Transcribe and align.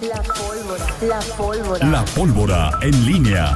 La 0.00 0.22
pólvora. 0.22 0.86
La 1.02 1.20
pólvora. 1.36 1.86
La 1.86 2.04
pólvora 2.06 2.78
en 2.80 3.04
línea. 3.04 3.54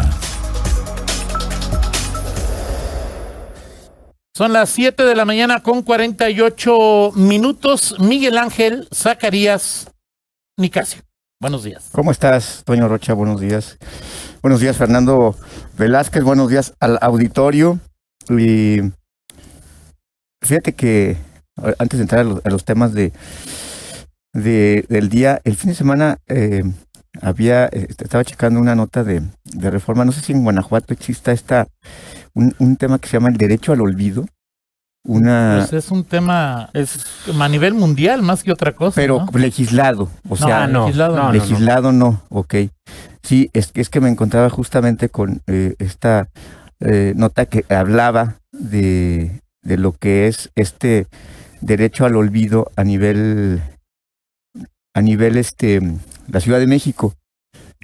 Son 4.36 4.52
las 4.52 4.68
7 4.68 5.04
de 5.04 5.14
la 5.14 5.24
mañana 5.24 5.62
con 5.62 5.80
48 5.80 7.12
minutos. 7.14 7.96
Miguel 7.98 8.36
Ángel 8.36 8.86
Zacarías 8.94 9.90
Nicasio. 10.58 11.00
Buenos 11.40 11.64
días. 11.64 11.88
¿Cómo 11.92 12.10
estás, 12.10 12.62
Toño 12.66 12.88
Rocha? 12.88 13.14
Buenos 13.14 13.40
días. 13.40 13.78
Buenos 14.42 14.60
días, 14.60 14.76
Fernando 14.76 15.34
Velázquez. 15.78 16.24
Buenos 16.24 16.50
días 16.50 16.74
al 16.78 16.98
auditorio. 17.00 17.78
Y 18.28 18.80
fíjate 20.42 20.74
que 20.74 21.16
antes 21.78 21.98
de 21.98 22.02
entrar 22.02 22.20
a 22.20 22.24
los, 22.24 22.44
a 22.44 22.50
los 22.50 22.66
temas 22.66 22.92
de, 22.92 23.14
de- 24.34 24.84
del 24.90 25.08
día, 25.08 25.40
el 25.44 25.56
fin 25.56 25.70
de 25.70 25.76
semana 25.76 26.18
eh, 26.28 26.62
había 27.22 27.66
eh, 27.66 27.86
estaba 27.88 28.24
checando 28.24 28.60
una 28.60 28.74
nota 28.74 29.02
de, 29.04 29.22
de 29.44 29.70
reforma. 29.70 30.04
No 30.04 30.12
sé 30.12 30.20
si 30.20 30.32
en 30.32 30.42
Guanajuato 30.42 30.92
exista 30.92 31.32
esta 31.32 31.66
un, 32.34 32.54
un 32.58 32.76
tema 32.76 32.98
que 32.98 33.08
se 33.08 33.14
llama 33.16 33.30
el 33.30 33.36
derecho 33.38 33.72
al 33.72 33.80
olvido. 33.80 34.26
Una 35.06 35.56
Pues 35.68 35.84
es 35.84 35.90
un 35.90 36.02
tema 36.04 36.70
es 36.72 37.04
a 37.38 37.48
nivel 37.48 37.74
mundial 37.74 38.22
más 38.22 38.42
que 38.42 38.50
otra 38.52 38.72
cosa. 38.72 38.94
pero 38.96 39.26
¿no? 39.30 39.38
legislado, 39.38 40.10
o 40.28 40.36
sea, 40.36 40.66
no, 40.66 40.84
legislado 40.86 41.16
no. 41.16 41.32
legislado 41.32 41.92
no, 41.92 42.22
ok. 42.30 42.54
Sí, 43.22 43.50
es 43.52 43.70
que 43.72 43.80
es 43.82 43.90
que 43.90 44.00
me 44.00 44.08
encontraba 44.08 44.48
justamente 44.50 45.10
con 45.10 45.42
eh, 45.46 45.74
esta 45.78 46.28
eh, 46.80 47.12
nota 47.16 47.44
que 47.46 47.64
hablaba 47.68 48.36
de, 48.52 49.40
de 49.62 49.76
lo 49.76 49.92
que 49.92 50.26
es 50.26 50.50
este 50.54 51.06
derecho 51.60 52.06
al 52.06 52.16
olvido 52.16 52.70
a 52.76 52.82
nivel 52.84 53.60
a 54.94 55.02
nivel 55.02 55.36
este 55.36 55.80
la 56.28 56.40
Ciudad 56.40 56.58
de 56.58 56.66
México 56.66 57.14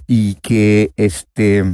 y 0.06 0.34
que 0.36 0.92
este 0.96 1.64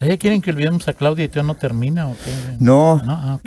¿Ya 0.00 0.16
quieren 0.16 0.40
que 0.40 0.50
olvidemos 0.50 0.88
a 0.88 0.94
Claudia 0.94 1.26
y 1.26 1.28
todavía 1.28 1.52
no 1.52 1.58
termina 1.58 2.08
o 2.08 2.16
qué? 2.24 2.56
no 2.58 3.02
No, 3.04 3.12
ah. 3.12 3.40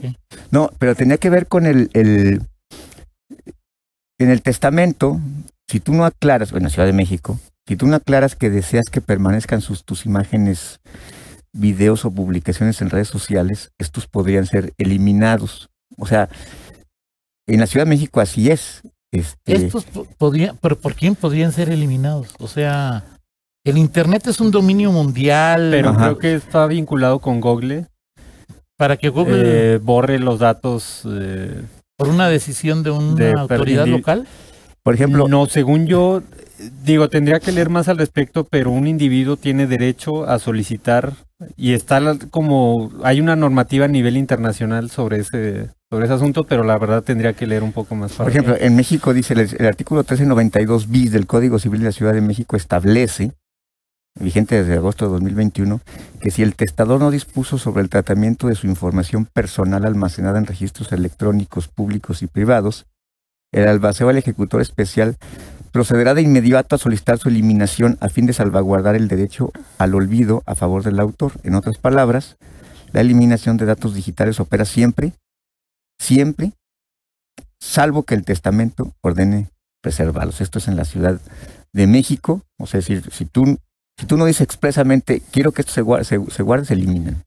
No, 0.51 0.69
pero 0.77 0.93
tenía 0.93 1.17
que 1.17 1.31
ver 1.31 1.47
con 1.47 1.65
el, 1.65 1.89
el 1.93 2.41
en 4.19 4.29
el 4.29 4.41
testamento, 4.41 5.19
si 5.67 5.79
tú 5.79 5.93
no 5.93 6.05
aclaras, 6.05 6.51
bueno, 6.51 6.69
Ciudad 6.69 6.85
de 6.85 6.93
México, 6.93 7.39
si 7.67 7.75
tú 7.75 7.87
no 7.87 7.95
aclaras 7.95 8.35
que 8.35 8.49
deseas 8.49 8.85
que 8.91 9.01
permanezcan 9.01 9.61
sus, 9.61 9.83
tus 9.83 10.05
imágenes, 10.05 10.79
videos 11.53 12.05
o 12.05 12.11
publicaciones 12.11 12.81
en 12.81 12.89
redes 12.89 13.07
sociales, 13.07 13.71
estos 13.77 14.07
podrían 14.07 14.45
ser 14.45 14.73
eliminados. 14.77 15.69
O 15.97 16.05
sea, 16.05 16.29
en 17.47 17.59
la 17.59 17.67
Ciudad 17.67 17.85
de 17.85 17.89
México 17.89 18.19
así 18.19 18.49
es. 18.49 18.81
Este, 19.13 19.53
Estos 19.55 19.85
po- 19.85 20.07
podrían, 20.17 20.57
pero 20.61 20.77
¿por 20.77 20.95
quién 20.95 21.13
podrían 21.15 21.51
ser 21.51 21.69
eliminados? 21.69 22.29
O 22.39 22.47
sea, 22.47 23.03
el 23.63 23.77
Internet 23.77 24.25
es 24.27 24.41
un 24.41 24.49
dominio 24.51 24.91
mundial 24.91 25.69
Pero 25.71 25.89
Ajá. 25.89 25.99
creo 26.05 26.17
que 26.17 26.33
está 26.35 26.65
vinculado 26.67 27.19
con 27.19 27.39
Google. 27.39 27.85
para 28.75 28.97
que 28.97 29.09
Google, 29.09 29.75
Eh, 29.75 29.77
borre 29.77 30.17
los 30.19 30.39
datos. 30.39 31.03
eh, 31.05 31.61
por 31.95 32.09
una 32.09 32.27
decisión 32.27 32.81
de 32.83 32.89
una 32.91 33.13
de- 33.15 33.31
autoridad 33.37 33.85
local, 33.87 34.27
por 34.81 34.95
ejemplo, 34.95 35.27
no, 35.29 35.45
según 35.45 35.85
yo, 35.85 36.21
digo, 36.83 37.09
tendría 37.09 37.39
que 37.39 37.51
leer 37.51 37.69
más 37.69 37.87
al 37.87 37.97
respecto, 37.97 38.43
pero 38.43 38.71
un 38.71 38.87
individuo 38.87 39.37
tiene 39.37 39.67
derecho 39.67 40.25
a 40.27 40.39
solicitar 40.39 41.13
y 41.57 41.73
está 41.73 41.99
como 42.29 42.91
hay 43.03 43.19
una 43.19 43.35
normativa 43.35 43.85
a 43.85 43.89
nivel 43.89 44.17
internacional 44.17 44.89
sobre 44.89 45.19
ese 45.19 45.69
sobre 45.89 46.05
ese 46.05 46.15
asunto, 46.15 46.43
pero 46.43 46.63
la 46.63 46.77
verdad 46.79 47.03
tendría 47.03 47.33
que 47.33 47.45
leer 47.45 47.61
un 47.61 47.71
poco 47.71 47.93
más. 47.93 48.13
Por 48.13 48.29
ejemplo, 48.29 48.55
en 48.59 48.75
México 48.75 49.13
dice 49.13 49.33
el, 49.35 49.41
el 49.41 49.65
artículo 49.67 49.99
1392 49.99 50.89
bis 50.89 51.11
del 51.11 51.27
Código 51.27 51.59
Civil 51.59 51.81
de 51.81 51.85
la 51.85 51.91
Ciudad 51.91 52.13
de 52.13 52.21
México 52.21 52.55
establece, 52.55 53.33
vigente 54.19 54.55
desde 54.55 54.73
agosto 54.73 55.05
de 55.05 55.11
2021, 55.11 55.81
que 56.19 56.31
si 56.31 56.41
el 56.41 56.55
testador 56.55 56.99
no 56.99 57.11
dispuso 57.11 57.59
sobre 57.59 57.83
el 57.83 57.89
tratamiento 57.89 58.47
de 58.47 58.55
su 58.55 58.65
información 58.65 59.25
personal 59.25 59.85
almacenada 59.85 60.39
en 60.39 60.47
registros 60.47 60.91
electrónicos 60.93 61.67
públicos 61.67 62.23
y 62.23 62.27
privados, 62.27 62.87
el 63.51 63.67
albaceo 63.67 64.09
al 64.09 64.17
ejecutor 64.17 64.61
especial 64.61 65.17
procederá 65.73 66.13
de 66.13 66.21
inmediato 66.21 66.75
a 66.75 66.79
solicitar 66.79 67.17
su 67.17 67.29
eliminación 67.29 67.97
a 67.99 68.07
fin 68.07 68.27
de 68.27 68.33
salvaguardar 68.33 68.95
el 68.95 69.07
derecho 69.07 69.51
al 69.79 69.95
olvido 69.95 70.43
a 70.45 70.53
favor 70.53 70.83
del 70.83 70.99
autor. 70.99 71.33
En 71.41 71.55
otras 71.55 71.79
palabras, 71.79 72.37
la 72.91 73.01
eliminación 73.01 73.57
de 73.57 73.65
datos 73.65 73.95
digitales 73.95 74.39
opera 74.39 74.65
siempre, 74.65 75.13
siempre 75.99 76.53
salvo 77.59 78.03
que 78.03 78.13
el 78.13 78.23
testamento 78.23 78.93
ordene 79.01 79.49
preservarlos. 79.81 80.41
Esto 80.41 80.59
es 80.59 80.67
en 80.67 80.75
la 80.75 80.85
Ciudad 80.85 81.19
de 81.73 81.87
México. 81.87 82.43
O 82.59 82.67
sea, 82.67 82.79
decir, 82.79 83.09
si 83.11 83.25
tú, 83.25 83.57
si 83.99 84.05
tú 84.05 84.15
no 84.15 84.25
dices 84.25 84.41
expresamente, 84.41 85.23
quiero 85.31 85.53
que 85.53 85.63
esto 85.63 85.73
se 85.73 85.81
guarde, 85.81 86.05
se, 86.05 86.19
se 86.29 86.43
guarde, 86.43 86.65
se 86.65 86.75
eliminan. 86.75 87.23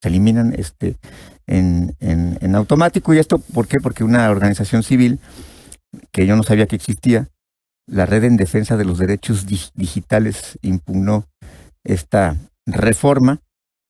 Se 0.00 0.08
eliminan 0.08 0.54
este, 0.56 0.94
en, 1.48 1.96
en, 1.98 2.38
en 2.40 2.54
automático. 2.54 3.12
¿Y 3.12 3.18
esto 3.18 3.38
por 3.38 3.66
qué? 3.66 3.80
Porque 3.80 4.04
una 4.04 4.30
organización 4.30 4.84
civil, 4.84 5.18
que 6.12 6.26
yo 6.26 6.36
no 6.36 6.44
sabía 6.44 6.68
que 6.68 6.76
existía, 6.76 7.26
la 7.90 8.06
Red 8.06 8.24
en 8.24 8.36
Defensa 8.36 8.76
de 8.76 8.84
los 8.84 8.98
Derechos 8.98 9.46
Dig- 9.46 9.72
Digitales 9.74 10.58
impugnó 10.62 11.24
esta 11.84 12.36
reforma. 12.66 13.38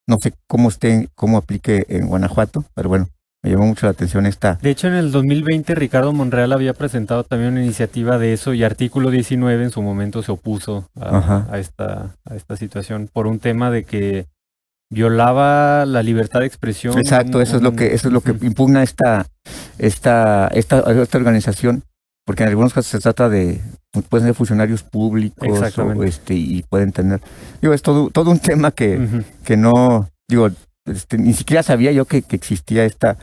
No 0.09 0.17
sé 0.21 0.33
cómo 0.49 0.69
esté, 0.71 1.09
cómo 1.15 1.37
aplique 1.37 1.85
en 1.89 2.07
Guanajuato, 2.09 2.65
pero 2.75 2.89
bueno, 2.89 3.09
me 3.45 3.51
llamó 3.51 3.67
mucho 3.67 3.87
la 3.87 3.93
atención 3.93 4.27
esta, 4.27 4.57
De 4.61 4.71
hecho, 4.71 4.89
en 4.89 4.95
el 4.95 5.13
2020 5.13 5.75
Ricardo 5.75 6.13
Monreal 6.13 6.53
había 6.53 6.75
presentado 6.75 7.25
también 7.25 7.53
una 7.53 7.63
iniciativa 7.65 8.19
de 8.19 8.33
eso 8.33 8.53
y 8.53 8.65
artículo 8.65 9.11
19 9.11 9.63
en 9.65 9.71
su 9.71 9.81
momento 9.83 10.23
se 10.23 10.33
opuso 10.33 10.89
a, 11.01 11.47
a 11.51 11.59
esta, 11.59 12.17
a 12.25 12.35
esta 12.35 12.57
situación 12.57 13.09
por 13.13 13.27
un 13.27 13.39
tema 13.39 13.71
de 13.71 13.85
que 13.85 14.27
violaba 14.91 15.87
la 15.87 16.03
libertad 16.03 16.41
de 16.41 16.47
expresión. 16.47 16.99
Exacto, 16.99 17.39
un- 17.39 17.43
eso 17.45 17.57
es 17.57 17.63
lo 17.63 17.71
un- 17.71 17.77
que 17.77 17.95
eso 17.95 18.09
es 18.09 18.13
lo 18.15 18.21
que 18.21 18.33
impugna 18.45 18.83
esta 18.83 19.27
esta 19.79 20.49
esta 20.49 20.81
esta 20.93 21.19
organización, 21.19 21.85
porque 22.31 22.45
en 22.45 22.51
algunos 22.51 22.73
casos 22.73 22.93
se 22.93 23.01
trata 23.01 23.29
de 23.29 23.61
pueden 24.09 24.29
ser 24.29 24.37
funcionarios 24.37 24.85
públicos 24.85 25.49
o, 25.77 26.05
este 26.05 26.33
y 26.35 26.63
pueden 26.63 26.93
tener 26.93 27.21
digo 27.61 27.75
es 27.75 27.83
todo 27.83 28.09
todo 28.11 28.31
un 28.31 28.39
tema 28.39 28.71
que, 28.71 29.25
que 29.45 29.57
no 29.57 30.09
digo 30.29 30.49
este, 30.87 31.19
ni 31.19 31.33
siquiera 31.33 31.65
sabía 31.65 31.91
yo 31.91 32.05
que, 32.05 32.23
que 32.23 32.37
existía 32.37 32.85
esta 32.85 33.19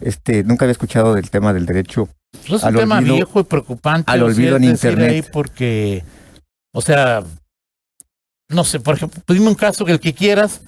este 0.00 0.44
nunca 0.44 0.64
había 0.64 0.70
escuchado 0.70 1.12
del 1.14 1.28
tema 1.28 1.52
del 1.52 1.66
derecho 1.66 2.08
Pues 2.30 2.60
es 2.60 2.64
Al 2.64 2.76
un 2.76 2.82
tema 2.82 3.00
viejo 3.00 3.40
y 3.40 3.42
preocupante. 3.42 4.12
al 4.12 4.22
o 4.22 4.26
sea, 4.26 4.36
olvido 4.36 4.56
en 4.58 4.62
Internet. 4.62 5.28
porque, 5.32 6.04
o 6.72 6.80
sea, 6.80 7.24
no 8.48 8.62
sé, 8.62 8.78
por 8.78 8.94
ejemplo, 8.94 9.20
dime 9.26 9.48
un 9.48 9.56
caso 9.56 9.84
que 9.84 9.90
el 9.90 9.98
que 9.98 10.14
quieras, 10.14 10.60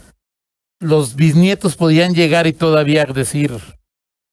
los 0.81 1.15
bisnietos 1.15 1.77
podían 1.77 2.13
llegar 2.13 2.49
y 2.49 2.55
todavía 2.55 3.05
decir, 3.05 3.53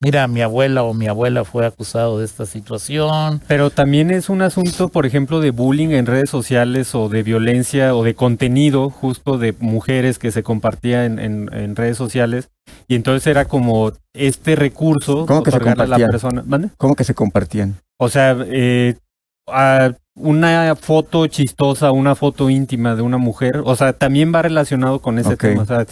mira, 0.01 0.27
mi 0.27 0.41
abuela 0.41 0.83
o 0.83 0.93
mi 0.93 1.07
abuela 1.07 1.45
fue 1.45 1.65
acusado 1.65 2.19
de 2.19 2.25
esta 2.25 2.45
situación. 2.45 3.41
Pero 3.47 3.69
también 3.69 4.11
es 4.11 4.29
un 4.29 4.41
asunto, 4.41 4.89
por 4.89 5.05
ejemplo, 5.05 5.39
de 5.39 5.51
bullying 5.51 5.89
en 5.89 6.05
redes 6.05 6.29
sociales 6.29 6.93
o 6.95 7.07
de 7.07 7.23
violencia 7.23 7.95
o 7.95 8.03
de 8.03 8.15
contenido 8.15 8.89
justo 8.89 9.37
de 9.37 9.53
mujeres 9.59 10.19
que 10.19 10.31
se 10.31 10.43
compartía 10.43 11.05
en, 11.05 11.19
en- 11.19 11.49
en 11.53 11.75
redes 11.75 11.97
sociales. 11.97 12.49
Y 12.87 12.95
entonces 12.95 13.25
era 13.27 13.45
como 13.45 13.91
este 14.13 14.55
recurso 14.55 15.25
¿Cómo 15.25 15.43
que 15.43 15.51
se 15.51 15.57
a 15.57 15.59
la 15.59 15.65
compartían? 15.75 16.09
persona. 16.09 16.43
¿Mande? 16.45 16.69
cómo 16.77 16.95
que 16.95 17.03
se 17.03 17.13
compartían 17.13 17.75
O 17.97 18.09
sea, 18.09 18.35
eh, 18.47 18.95
a 19.47 19.91
una 20.15 20.75
foto 20.75 21.25
chistosa, 21.27 21.91
una 21.91 22.15
foto 22.15 22.49
íntima 22.49 22.95
de 22.95 23.01
una 23.01 23.17
mujer, 23.17 23.61
o 23.63 23.75
sea, 23.75 23.93
también 23.93 24.33
va 24.33 24.41
relacionado 24.41 24.99
con 24.99 25.17
ese 25.19 25.37
tema. 25.37 25.63
O 25.63 25.65
sea, 25.65 25.85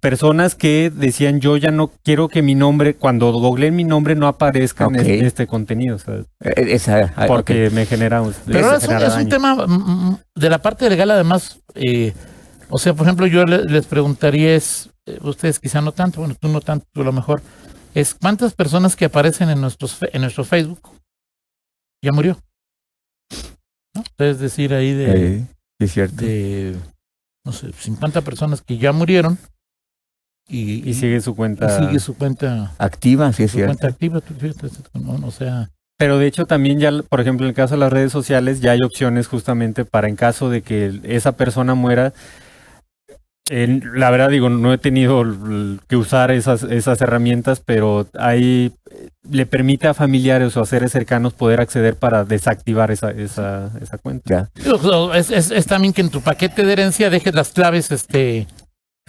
personas 0.00 0.54
que 0.54 0.90
decían, 0.90 1.40
yo 1.40 1.56
ya 1.56 1.70
no 1.70 1.88
quiero 2.02 2.28
que 2.28 2.42
mi 2.42 2.54
nombre, 2.54 2.94
cuando 2.96 3.30
googleen 3.32 3.76
mi 3.76 3.84
nombre, 3.84 4.14
no 4.14 4.26
aparezca 4.26 4.86
en 4.86 4.96
este, 4.96 5.26
este 5.26 5.46
contenido, 5.46 5.96
o 5.96 5.98
sea, 5.98 6.14
Eh, 6.40 6.64
esa 6.68 7.12
ah, 7.16 7.26
porque 7.26 7.70
me 7.70 7.86
genera... 7.86 8.22
Pero 8.46 8.64
ahora 8.64 8.76
es, 8.78 8.82
un- 8.84 8.88
genera 8.88 9.06
es 9.06 9.12
un 9.14 9.18
daño. 9.18 9.28
tema 9.28 9.54
mm, 9.66 10.08
mm, 10.10 10.18
de 10.36 10.50
la 10.50 10.58
parte 10.62 10.88
legal, 10.88 11.10
además, 11.10 11.60
eh, 11.74 12.14
o 12.70 12.78
sea, 12.78 12.94
por 12.94 13.06
ejemplo, 13.06 13.26
yo 13.26 13.44
le- 13.44 13.64
les 13.64 13.86
preguntaría, 13.86 14.54
es, 14.56 14.90
eh, 15.06 15.18
ustedes 15.22 15.58
quizá 15.60 15.80
no 15.80 15.92
tanto, 15.92 16.20
bueno, 16.20 16.34
tú 16.40 16.48
no 16.48 16.60
tanto, 16.60 16.86
tú 16.92 17.02
a 17.02 17.04
lo 17.04 17.12
mejor, 17.12 17.42
es 17.94 18.14
cuántas 18.14 18.54
personas 18.54 18.96
que 18.96 19.04
aparecen 19.04 19.50
en, 19.50 19.60
nuestros, 19.60 19.94
fe- 19.96 20.10
en 20.12 20.22
nuestro 20.22 20.44
Facebook 20.44 20.80
ya 22.02 22.12
murió. 22.12 22.38
¿No? 23.94 24.04
Es 24.18 24.38
decir, 24.38 24.72
ahí 24.72 24.92
de, 24.92 25.10
Eh, 25.36 25.46
sí, 25.78 25.84
es 25.84 25.92
cierto 25.92 26.24
de, 26.24 26.76
no 27.44 27.52
sé, 27.52 27.72
50 27.72 28.20
personas 28.22 28.62
que 28.62 28.78
ya 28.78 28.92
murieron 28.92 29.38
y, 30.48 30.88
Y 30.88 30.94
sigue 30.94 31.20
su 31.20 31.30
y 31.30 31.34
cuenta. 31.34 31.78
sigue 31.78 32.00
su 32.00 32.14
cuenta, 32.16 32.72
activa 32.78 33.32
sí 33.32 33.44
es 33.44 33.50
su 33.52 33.56
cierto 33.58 33.70
cuenta 33.76 33.86
activa. 33.88 34.20
O 35.24 35.30
sea, 35.30 35.70
Pero 35.98 36.18
de 36.18 36.26
hecho 36.26 36.46
también 36.46 36.78
ya, 36.80 36.90
por 37.08 37.20
ejemplo, 37.20 37.46
en 37.46 37.50
el 37.50 37.54
caso 37.54 37.74
de 37.74 37.80
las 37.80 37.92
redes 37.92 38.10
sociales, 38.12 38.60
ya 38.60 38.72
hay 38.72 38.80
opciones 38.82 39.26
justamente 39.28 39.84
para 39.84 40.08
en 40.08 40.16
caso 40.16 40.50
de 40.50 40.62
que 40.62 41.00
esa 41.04 41.32
persona 41.32 41.74
muera, 41.74 42.12
la 43.50 44.10
verdad 44.10 44.28
digo, 44.28 44.48
no 44.48 44.72
he 44.72 44.78
tenido 44.78 45.24
que 45.88 45.96
usar 45.96 46.30
esas, 46.30 46.62
esas 46.62 47.00
herramientas, 47.00 47.60
pero 47.64 48.06
ahí 48.16 48.72
eh, 48.92 49.08
le 49.28 49.44
permite 49.44 49.88
a 49.88 49.94
familiares 49.94 50.56
o 50.56 50.60
a 50.62 50.66
seres 50.66 50.92
cercanos 50.92 51.32
poder 51.32 51.60
acceder 51.60 51.96
para 51.96 52.24
desactivar 52.24 52.92
esa, 52.92 53.10
esa, 53.10 53.72
esa 53.82 53.98
cuenta. 53.98 54.48
Ya. 54.54 55.16
Es- 55.16 55.50
es 55.50 55.66
también 55.66 55.92
que 55.92 56.00
en 56.00 56.10
tu 56.10 56.20
paquete 56.20 56.64
de 56.64 56.72
herencia 56.72 57.10
dejes 57.10 57.34
las 57.34 57.50
claves 57.50 57.90
este, 57.90 58.46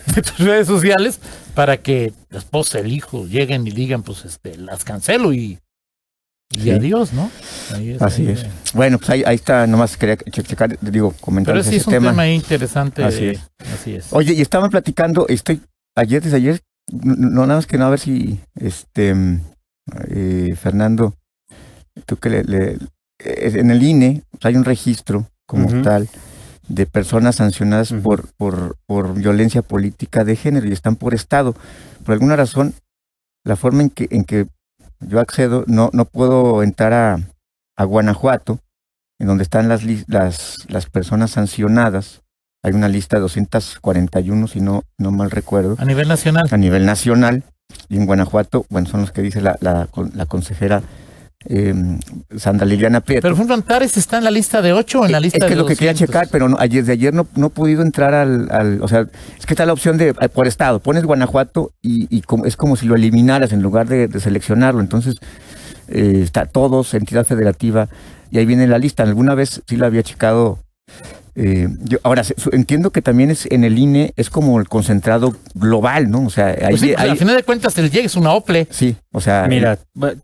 de 0.15 0.21
tus 0.21 0.39
redes 0.39 0.67
sociales 0.67 1.19
para 1.53 1.77
que 1.77 2.13
la 2.29 2.39
esposa, 2.39 2.79
el 2.79 2.91
hijo 2.91 3.25
lleguen 3.27 3.65
y 3.67 3.71
digan, 3.71 4.03
pues 4.03 4.25
este, 4.25 4.57
las 4.57 4.83
cancelo 4.83 5.33
y, 5.33 5.59
y 6.51 6.59
Sí. 6.61 6.71
adiós, 6.71 7.13
¿no? 7.13 7.29
Ahí 7.73 7.95
Así 7.99 8.27
ahí, 8.27 8.33
es. 8.33 8.45
Bueno, 8.73 8.97
pues 8.97 9.09
ahí, 9.09 9.23
ahí 9.25 9.35
está, 9.35 9.65
nomás 9.67 9.95
quería 9.97 10.17
che- 10.17 10.43
checar, 10.43 10.77
digo, 10.81 11.13
comentar 11.21 11.53
Pero 11.53 11.63
sí 11.63 11.69
ese 11.69 11.77
es 11.77 11.87
un 11.87 11.93
tema. 11.93 12.27
interesante. 12.27 13.03
Así 13.03 13.25
es. 13.27 13.39
Así 13.73 13.95
es. 13.95 14.07
Oye, 14.11 14.33
y 14.33 14.41
estaban 14.41 14.69
platicando, 14.69 15.27
estoy, 15.29 15.61
ayer, 15.95 16.21
desde 16.21 16.37
ayer, 16.37 16.61
no, 16.91 17.45
nada 17.45 17.55
más 17.55 17.67
que 17.67 17.77
no, 17.77 17.85
a 17.85 17.89
ver 17.89 17.99
si, 17.99 18.39
este, 18.55 19.13
mm, 19.13 19.41
eh, 20.09 20.55
Fernando, 20.61 21.15
tú 22.05 22.17
que 22.17 22.29
le, 22.29 22.43
le- 22.43 22.73
eh, 23.19 23.51
en 23.55 23.71
el 23.71 23.81
INE 23.83 24.23
pues, 24.31 24.45
hay 24.45 24.55
un 24.55 24.65
registro 24.65 25.27
como 25.45 25.67
Ujú. 25.67 25.81
tal 25.83 26.07
de 26.67 26.85
personas 26.85 27.35
sancionadas 27.37 27.93
por, 27.93 28.27
por, 28.33 28.77
por 28.85 29.13
violencia 29.13 29.61
política 29.61 30.23
de 30.23 30.35
género 30.35 30.67
y 30.67 30.71
están 30.71 30.95
por 30.95 31.13
estado. 31.13 31.55
Por 32.05 32.13
alguna 32.13 32.35
razón, 32.35 32.73
la 33.43 33.55
forma 33.55 33.81
en 33.83 33.89
que, 33.89 34.07
en 34.11 34.23
que 34.23 34.47
yo 34.99 35.19
accedo, 35.19 35.63
no, 35.67 35.89
no 35.93 36.05
puedo 36.05 36.63
entrar 36.63 36.93
a, 36.93 37.19
a 37.75 37.83
Guanajuato, 37.83 38.59
en 39.19 39.27
donde 39.27 39.43
están 39.43 39.67
las, 39.67 39.83
las, 40.07 40.57
las 40.67 40.85
personas 40.85 41.31
sancionadas. 41.31 42.21
Hay 42.63 42.73
una 42.73 42.87
lista 42.87 43.17
de 43.17 43.21
241, 43.21 44.47
si 44.47 44.61
no, 44.61 44.83
no 44.97 45.11
mal 45.11 45.31
recuerdo, 45.31 45.75
A 45.79 45.85
nivel 45.85 46.07
nacional. 46.07 46.47
a 46.51 46.57
nivel 46.57 46.85
nacional. 46.85 47.43
Y 47.89 47.97
en 47.97 48.05
Guanajuato, 48.05 48.65
bueno, 48.69 48.87
son 48.87 49.01
los 49.01 49.11
que 49.11 49.21
dice 49.21 49.41
la, 49.41 49.57
la, 49.61 49.87
la 50.13 50.25
consejera 50.25 50.83
eh, 51.45 51.73
Sandra 52.37 52.65
Liliana 52.65 53.01
Prieto. 53.01 53.27
Pero, 53.35 53.53
Antares 53.53 53.97
está 53.97 54.17
en 54.17 54.23
la 54.23 54.31
lista 54.31 54.61
de 54.61 54.73
8 54.73 55.01
o 55.01 55.05
en 55.05 55.11
la 55.11 55.19
lista 55.19 55.37
es 55.39 55.43
que 55.43 55.47
de 55.49 55.53
es 55.53 55.57
lo 55.59 55.65
que 55.65 55.75
quería 55.75 55.91
200? 55.93 56.07
checar, 56.13 56.27
pero 56.31 56.47
no, 56.49 56.57
ayer, 56.59 56.81
desde 56.83 56.93
ayer 56.93 57.13
no, 57.13 57.27
no 57.35 57.47
he 57.47 57.49
podido 57.49 57.81
entrar 57.81 58.13
al, 58.13 58.49
al- 58.51 58.81
O 58.81 58.87
sea, 58.87 59.01
es 59.37 59.45
que 59.45 59.53
está 59.53 59.65
la 59.65 59.73
opción 59.73 59.97
de 59.97 60.09
eh, 60.09 60.29
por 60.29 60.47
estado. 60.47 60.79
Pones 60.79 61.03
Guanajuato 61.03 61.71
y, 61.81 62.07
y 62.15 62.21
como, 62.21 62.45
es 62.45 62.55
como 62.55 62.75
si 62.75 62.85
lo 62.85 62.95
eliminaras 62.95 63.51
en 63.53 63.61
lugar 63.61 63.87
de, 63.87 64.07
de 64.07 64.19
seleccionarlo. 64.19 64.81
Entonces, 64.81 65.15
eh, 65.87 66.19
está 66.23 66.45
todos, 66.45 66.93
entidad 66.93 67.25
federativa, 67.25 67.89
y 68.29 68.37
ahí 68.37 68.45
viene 68.45 68.67
la 68.67 68.77
lista. 68.77 69.03
Alguna 69.03 69.35
vez 69.35 69.61
sí 69.67 69.77
la 69.77 69.87
había 69.87 70.03
checado. 70.03 70.59
Eh, 71.35 71.67
yo, 71.83 71.97
ahora, 72.03 72.23
entiendo 72.51 72.91
que 72.91 73.01
también 73.01 73.31
es 73.31 73.45
en 73.51 73.63
el 73.63 73.77
INE, 73.79 74.13
es 74.17 74.29
como 74.29 74.59
el 74.59 74.67
concentrado 74.67 75.35
global, 75.55 76.09
¿no? 76.11 76.25
O 76.25 76.29
sea, 76.29 76.47
ahí, 76.47 76.57
Pues 76.71 76.81
sí, 76.81 76.87
pues, 76.93 76.99
ahí- 76.99 77.09
al 77.11 77.17
final 77.17 77.35
de 77.35 77.43
cuentas, 77.43 77.77
el 77.77 77.89
llegue 77.89 78.05
es 78.07 78.15
una 78.15 78.31
OPLE. 78.33 78.67
sí, 78.69 78.95
o 79.11 79.21
sea. 79.21 79.45
Mira, 79.47 79.77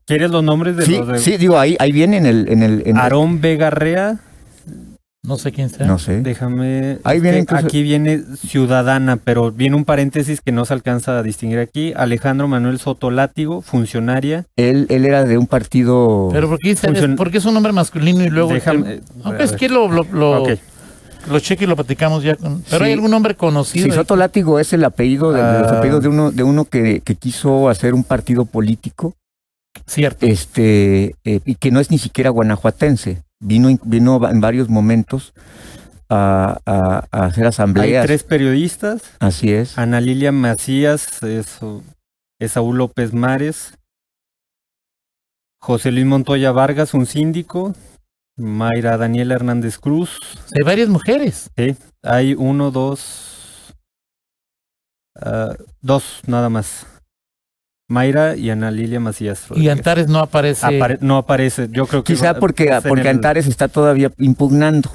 ¿quieres 0.06 0.32
los 0.32 0.44
nombres 0.44 0.76
de 0.78 0.86
sí, 0.86 0.98
los 0.98 1.08
de 1.08 1.20
sí, 1.20 1.38
digo, 1.38 1.58
ahí, 1.60 1.76
ahí 1.80 1.92
viene 1.92 2.18
en 2.18 2.26
el. 2.26 2.50
En 2.50 2.64
el, 2.64 2.82
en 2.86 2.96
el- 2.96 3.02
Aarón 3.02 3.42
Vegarrea? 3.42 4.20
No 5.24 5.38
sé 5.38 5.52
quién 5.52 5.70
sea. 5.70 5.86
no 5.86 6.00
sé. 6.00 6.22
Déjame. 6.22 7.00
Ahí 7.04 7.20
viene 7.20 7.40
incluso- 7.40 7.66
Aquí 7.66 7.84
viene 7.84 8.22
ciudadana, 8.46 9.18
pero 9.18 9.52
viene 9.52 9.76
un 9.76 9.84
paréntesis 9.84 10.40
que 10.40 10.54
no 10.54 10.64
se 10.64 10.74
alcanza 10.74 11.18
a 11.20 11.24
distinguir 11.24 11.60
aquí. 11.60 11.92
Alejandro 11.98 12.48
Manuel 12.48 12.80
Soto 12.80 13.12
Látigo, 13.12 13.62
funcionaria. 13.62 14.46
Él, 14.56 14.86
él 14.90 15.06
era 15.06 15.26
de 15.26 15.38
un 15.38 15.46
partido. 15.48 16.30
Pero 16.32 16.48
¿por 16.48 16.60
qué, 16.60 16.78
Funcion- 16.78 17.12
es, 17.12 17.18
porque 17.18 17.40
es 17.40 17.46
un 17.46 17.56
nombre 17.56 17.74
masculino 17.74 18.24
y 18.24 18.30
luego... 18.30 18.52
Déjame- 18.54 18.90
el- 18.92 19.04
aunque 19.26 19.44
ver. 19.44 19.52
es 19.52 19.52
que 19.54 19.68
lo, 19.68 19.92
lo, 19.92 20.06
lo, 20.14 20.44
Ok. 20.44 20.50
Lo 21.30 21.40
cheque 21.40 21.64
y 21.66 21.68
lo 21.68 21.76
platicamos 21.76 22.24
ya. 22.24 22.36
Con, 22.36 22.62
pero 22.64 22.80
Sí. 22.80 22.84
hay 22.86 22.94
algún 22.94 23.12
nombre 23.12 23.36
conocido. 23.36 23.86
Sí? 23.86 23.92
Soto 23.92 24.16
Látigo 24.16 24.60
es 24.60 24.74
el 24.74 24.84
apellido 24.84 25.32
de, 25.32 25.42
los 25.42 25.72
Ah. 25.72 25.78
apellidos 25.80 26.02
de 26.04 26.10
uno, 26.10 26.32
de 26.32 26.44
uno 26.44 26.66
que, 26.66 27.02
que 27.02 27.16
quiso 27.16 27.70
hacer 27.70 27.94
un 27.94 28.04
partido 28.04 28.46
político, 28.46 29.14
Cierto. 29.86 30.26
este, 30.26 31.16
eh, 31.24 31.40
y 31.46 31.56
que 31.56 31.72
no 31.72 31.80
es 31.80 31.92
ni 31.92 31.98
siquiera 31.98 32.30
guanajuatense. 32.30 33.24
Vino, 33.40 33.70
in- 33.70 33.80
vino 33.84 34.28
en 34.30 34.42
varios 34.42 34.68
momentos 34.70 35.34
a, 36.10 36.58
a- 36.66 37.06
a 37.12 37.26
hacer 37.26 37.44
Hay 37.44 37.50
asambleas. 37.50 38.06
tres 38.06 38.24
periodistas. 38.24 39.02
Así 39.20 39.52
es. 39.52 39.78
Ana 39.78 40.00
Lilia 40.02 40.32
Macías, 40.32 41.22
es, 41.24 41.60
es 42.40 42.52
Saúl 42.54 42.78
López 42.78 43.14
Mares. 43.14 43.74
José 45.60 45.92
Luis 45.92 46.06
Montoya 46.06 46.52
Vargas, 46.52 46.94
un 46.94 47.06
síndico. 47.06 47.76
Mayra 48.38 48.98
Daniela 48.98 49.36
Hernández 49.36 49.78
Cruz. 49.80 50.20
Hay 50.56 50.64
varias 50.64 50.90
mujeres. 50.90 51.50
Hay 52.04 52.36
uno, 52.36 52.72
dos. 52.72 53.74
ah, 55.20 55.56
dos, 55.82 56.22
nada 56.28 56.50
más. 56.50 56.86
Mayra 57.90 58.36
y 58.36 58.50
Ana 58.50 58.70
Lilia 58.70 59.00
Macías. 59.00 59.46
Y. 59.56 59.70
Antares 59.70 60.08
no 60.08 60.20
aparece. 60.20 60.66
Apare- 60.68 61.00
no 61.02 61.18
aparece, 61.18 61.68
yo 61.72 61.88
creo 61.88 62.04
que. 62.04 62.14
Quizá 62.14 62.38
porque, 62.40 62.66
porque 62.88 63.02
el- 63.02 63.08
Antares 63.16 63.48
está 63.48 63.68
todavía 63.70 64.12
impugnando. 64.18 64.90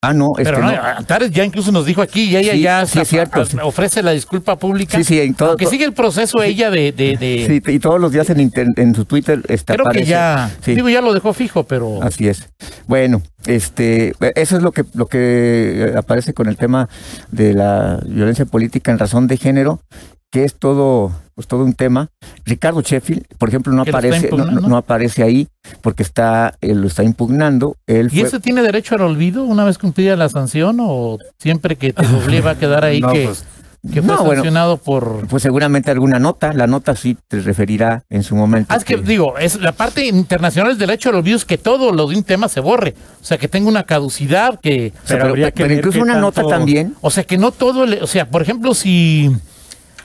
Ah, 0.00 0.14
no, 0.14 0.28
es 0.38 0.44
pero 0.44 0.58
que 0.58 0.62
no, 0.62 0.70
no. 0.70 0.80
Antares 0.80 1.32
ya 1.32 1.44
incluso 1.44 1.72
nos 1.72 1.84
dijo 1.84 2.00
aquí 2.02 2.22
y 2.30 2.36
ella 2.36 2.52
Sí, 2.52 2.60
ya 2.60 2.86
sí, 2.86 3.00
sí. 3.04 3.18
ofrece 3.60 4.00
la 4.02 4.12
disculpa 4.12 4.56
pública. 4.56 4.96
Sí, 4.96 5.02
sí, 5.02 5.20
en 5.20 5.34
todo, 5.34 5.48
Aunque 5.50 5.66
sigue 5.66 5.84
el 5.84 5.92
proceso 5.92 6.40
ella 6.40 6.70
de... 6.70 6.92
de, 6.92 7.16
de- 7.16 7.60
sí, 7.64 7.72
y 7.72 7.78
todos 7.80 8.00
los 8.00 8.12
días 8.12 8.30
en, 8.30 8.38
inter- 8.38 8.68
en 8.76 8.94
su 8.94 9.04
Twitter 9.06 9.42
está 9.48 9.74
creo 9.74 9.86
que 9.86 9.88
aparece. 9.90 10.10
ya... 10.10 10.50
Sí. 10.64 10.76
Digo, 10.76 10.88
ya 10.88 11.00
lo 11.00 11.12
dejó 11.12 11.32
fijo, 11.32 11.64
pero... 11.64 12.00
Así 12.00 12.28
es. 12.28 12.48
Bueno, 12.86 13.22
este, 13.46 14.12
eso 14.36 14.56
es 14.56 14.62
lo 14.62 14.70
que 14.70 14.84
lo 14.94 15.06
que 15.06 15.88
eh, 15.88 15.94
aparece 15.96 16.32
con 16.32 16.46
el 16.48 16.56
tema 16.56 16.88
de 17.32 17.54
la 17.54 17.98
violencia 18.06 18.44
política 18.44 18.92
en 18.92 19.00
razón 19.00 19.26
de 19.26 19.36
género, 19.36 19.80
que 20.30 20.44
es 20.44 20.54
todo, 20.54 21.12
pues 21.34 21.46
todo 21.46 21.64
un 21.64 21.74
tema. 21.74 22.08
Ricardo 22.44 22.82
Sheffield, 22.82 23.24
por 23.38 23.48
ejemplo, 23.48 23.72
no 23.72 23.82
aparece, 23.82 24.30
no, 24.30 24.76
aparece 24.76 25.22
ahí 25.22 25.48
porque 25.80 26.02
está, 26.02 26.54
él 26.60 26.80
lo 26.80 26.86
está 26.86 27.02
impugnando. 27.02 27.76
Él 27.86 28.08
¿Y 28.12 28.20
fue, 28.20 28.28
ese 28.28 28.40
tiene 28.40 28.62
derecho 28.62 28.94
al 28.94 29.02
olvido 29.02 29.44
una 29.44 29.64
vez 29.64 29.78
cumplida 29.78 30.16
la 30.16 30.28
sanción 30.28 30.78
o 30.80 31.18
siempre 31.38 31.76
que 31.76 31.92
te 31.92 32.06
doble 32.06 32.40
va 32.40 32.52
a 32.52 32.58
quedar 32.58 32.84
ahí 32.84 33.00
No, 33.08 33.12
que, 33.12 33.24
pues, 33.26 33.44
que 33.92 34.02
fue 34.02 34.14
No, 34.14 34.24
bueno. 34.24 34.42
sancionado 34.42 34.76
por... 34.76 35.26
pues 35.28 35.42
seguramente 35.42 35.90
alguna 35.90 36.18
nota, 36.18 36.52
la 36.52 36.66
nota 36.66 36.94
sí 36.96 37.16
te 37.28 37.40
referirá 37.40 38.02
en 38.10 38.22
su 38.22 38.34
momento. 38.34 38.74
Ah, 38.74 38.76
es 38.76 38.84
que 38.84 38.96
digo, 38.96 39.38
es 39.38 39.60
la 39.60 39.72
parte 39.72 40.04
internacional 40.06 40.72
del 40.72 40.88
derecho 40.88 41.08
al 41.10 41.16
olvido 41.16 41.36
es 41.36 41.44
que 41.44 41.56
todo 41.56 41.92
lo 41.92 42.06
de 42.08 42.16
un 42.16 42.24
tema 42.24 42.48
se 42.48 42.60
borre. 42.60 42.94
O 43.20 43.24
sea, 43.24 43.38
que 43.38 43.48
tenga 43.48 43.68
una 43.68 43.84
caducidad, 43.84 44.58
que... 44.60 44.92
O 45.04 45.06
sea, 45.06 45.16
pero 45.16 45.18
pero, 45.18 45.28
habría 45.30 45.50
que 45.52 45.62
pero 45.62 45.68
ver 45.68 45.78
incluso 45.78 46.00
una 46.00 46.18
nota 46.18 46.46
también. 46.46 46.96
O 47.00 47.10
sea, 47.10 47.24
que 47.24 47.38
no 47.38 47.52
todo... 47.52 47.86
o 48.02 48.06
sea, 48.06 48.28
por 48.28 48.42
ejemplo, 48.42 48.74
si... 48.74 49.30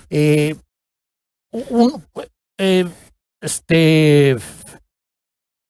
eh, 0.09 0.55
un, 1.69 2.03
eh, 2.59 2.85
este... 3.41 4.37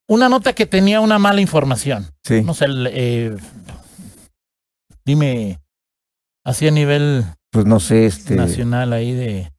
Una 0.09 0.27
nota 0.29 0.53
que 0.53 0.65
tenía 0.65 0.99
una 0.99 1.17
mala 1.17 1.39
información. 1.41 2.07
Sí. 2.23 2.41
No 2.41 2.53
sé, 2.53 2.65
el, 2.65 2.87
eh, 2.91 3.35
dime, 5.05 5.59
así 6.45 6.67
a 6.67 6.71
nivel 6.71 7.23
Pues 7.51 7.65
no 7.65 7.79
sé, 7.79 8.05
este, 8.05 8.35
nacional 8.35 8.91
ahí 8.93 9.13
de... 9.13 9.51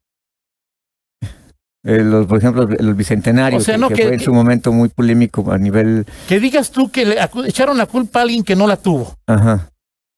eh, 1.23 2.03
los, 2.05 2.27
por 2.27 2.39
ejemplo, 2.39 2.69
el 2.69 2.95
bicentenario, 2.95 3.59
O 3.59 3.63
sea, 3.63 3.75
que, 3.75 3.81
no, 3.81 3.89
que 3.89 3.95
que- 3.95 4.03
fue 4.05 4.15
en 4.15 4.21
su 4.21 4.35
momento 4.35 4.71
muy 4.71 4.91
polémico 4.91 5.51
a 5.51 5.59
nivel, 5.59 6.07
Que 6.29 6.39
digas 6.41 6.71
tú 6.71 6.91
que 6.91 7.05
le 7.07 7.17
echaron 7.47 7.79
la 7.79 7.87
culpa 7.87 8.21
a 8.21 8.23
alguien 8.23 8.45
que 8.45 8.55
no 8.55 8.67
la 8.67 8.77
tuvo. 8.77 9.17
ajá, 9.27 9.71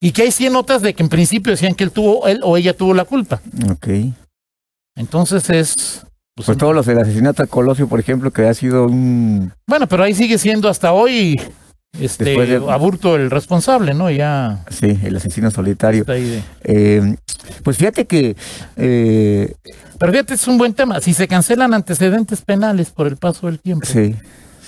Y 0.02 0.10
que 0.12 0.22
hay 0.22 0.32
100 0.32 0.52
notas 0.52 0.82
de 0.82 0.92
que 0.94 1.04
en 1.04 1.08
principio 1.08 1.52
decían 1.52 1.74
que 1.76 1.84
él 1.84 1.92
tuvo, 1.92 2.26
él 2.26 2.40
o 2.42 2.56
ella 2.56 2.76
tuvo 2.76 2.94
la 2.94 3.04
culpa. 3.04 3.40
ok. 3.70 3.86
Entonces 4.96 5.48
es. 5.50 5.74
pues, 6.34 6.46
Pues 6.46 6.58
todos 6.58 6.74
los 6.74 6.86
del 6.86 6.98
asesinato 6.98 7.42
a 7.42 7.46
Colosio, 7.46 7.86
por 7.88 8.00
ejemplo, 8.00 8.30
que 8.30 8.46
ha 8.46 8.54
sido 8.54 8.86
un... 8.86 9.52
Bueno, 9.66 9.86
pero 9.86 10.02
ahí 10.02 10.14
sigue 10.14 10.38
siendo 10.38 10.68
hasta 10.68 10.92
hoy 10.92 11.40
este 12.00 12.24
de- 12.24 12.56
Aburto 12.70 13.16
el 13.16 13.30
responsable, 13.30 13.94
¿no? 13.94 14.10
Ya 14.10 14.64
Sí, 14.70 14.98
el 15.04 15.16
asesino 15.16 15.50
solitario. 15.50 16.04
de- 16.04 16.42
Eh, 16.64 17.16
pues 17.62 17.76
fíjate 17.78 18.06
que... 18.06 18.36
eh, 18.76 19.54
Pero 19.98 20.12
fíjate, 20.12 20.34
es 20.34 20.46
un 20.48 20.58
buen 20.58 20.74
tema. 20.74 21.00
Si 21.00 21.14
se 21.14 21.28
cancelan 21.28 21.72
antecedentes 21.74 22.42
penales 22.42 22.90
por 22.90 23.06
el 23.06 23.16
paso 23.16 23.46
del 23.46 23.60
tiempo. 23.60 23.86
sí, 23.86 24.14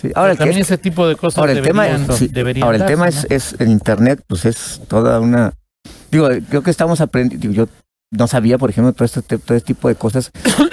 sí. 0.01 0.11
Ahora, 0.15 0.33
el, 0.33 0.39
que- 0.39 0.45
también 0.45 0.61
ese 0.63 0.79
tipo 0.79 1.07
de 1.09 1.17
cosas 1.17 1.39
ahora, 1.39 1.53
el 1.53 1.63
tema, 1.63 1.85
deberían, 1.85 2.11
es, 2.11 2.17
sí, 2.17 2.29
deberían 2.29 2.65
ahora, 2.65 2.77
el 2.77 2.81
darse, 2.81 2.95
tema 2.95 3.05
¿no? 3.07 3.11
es, 3.11 3.27
es 3.31 3.61
en 3.61 3.71
Internet, 3.71 4.23
pues 4.27 4.45
es 4.47 4.81
toda 4.89 5.21
una... 5.21 5.53
Digo, 6.11 6.29
creo 6.49 6.63
que 6.63 6.71
estamos 6.71 7.01
aprendiendo... 7.03 7.51
Yo 7.51 7.69
no 8.11 8.27
sabía, 8.27 8.59
por 8.59 8.71
ejemplo, 8.71 8.93
todo 8.93 9.05
este, 9.05 9.23
todo 9.23 9.57
este 9.57 9.61
tipo 9.75 9.89
de 9.89 9.95
cosas 9.95 10.31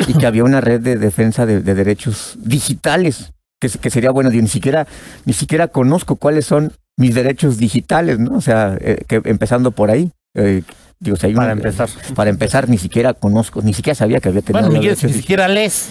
y 0.07 0.13
que 0.13 0.25
había 0.25 0.43
una 0.43 0.61
red 0.61 0.81
de 0.81 0.97
defensa 0.97 1.45
de, 1.45 1.61
de 1.61 1.75
derechos 1.75 2.37
digitales, 2.39 3.33
que, 3.59 3.69
que 3.69 3.89
sería 3.89 4.11
bueno. 4.11 4.31
Yo 4.31 4.41
ni 4.41 4.47
siquiera, 4.47 4.87
ni 5.25 5.33
siquiera 5.33 5.67
conozco 5.67 6.15
cuáles 6.15 6.45
son 6.45 6.73
mis 6.97 7.13
derechos 7.13 7.57
digitales, 7.57 8.19
¿no? 8.19 8.37
O 8.37 8.41
sea, 8.41 8.77
eh, 8.79 9.03
que 9.07 9.21
empezando 9.25 9.71
por 9.71 9.91
ahí. 9.91 10.11
eh, 10.35 10.63
digo, 10.99 11.17
hay 11.21 11.33
Para 11.33 11.51
empezar. 11.51 11.89
Para 12.15 12.29
empezar, 12.29 12.69
ni 12.69 12.77
siquiera 12.77 13.13
conozco, 13.13 13.61
ni 13.61 13.73
siquiera 13.73 13.95
sabía 13.95 14.19
que 14.19 14.29
había 14.29 14.41
tenido 14.41 14.61
Bueno, 14.61 14.79
Miguel, 14.79 14.97
ni 15.03 15.13
siquiera 15.13 15.47
lees, 15.47 15.89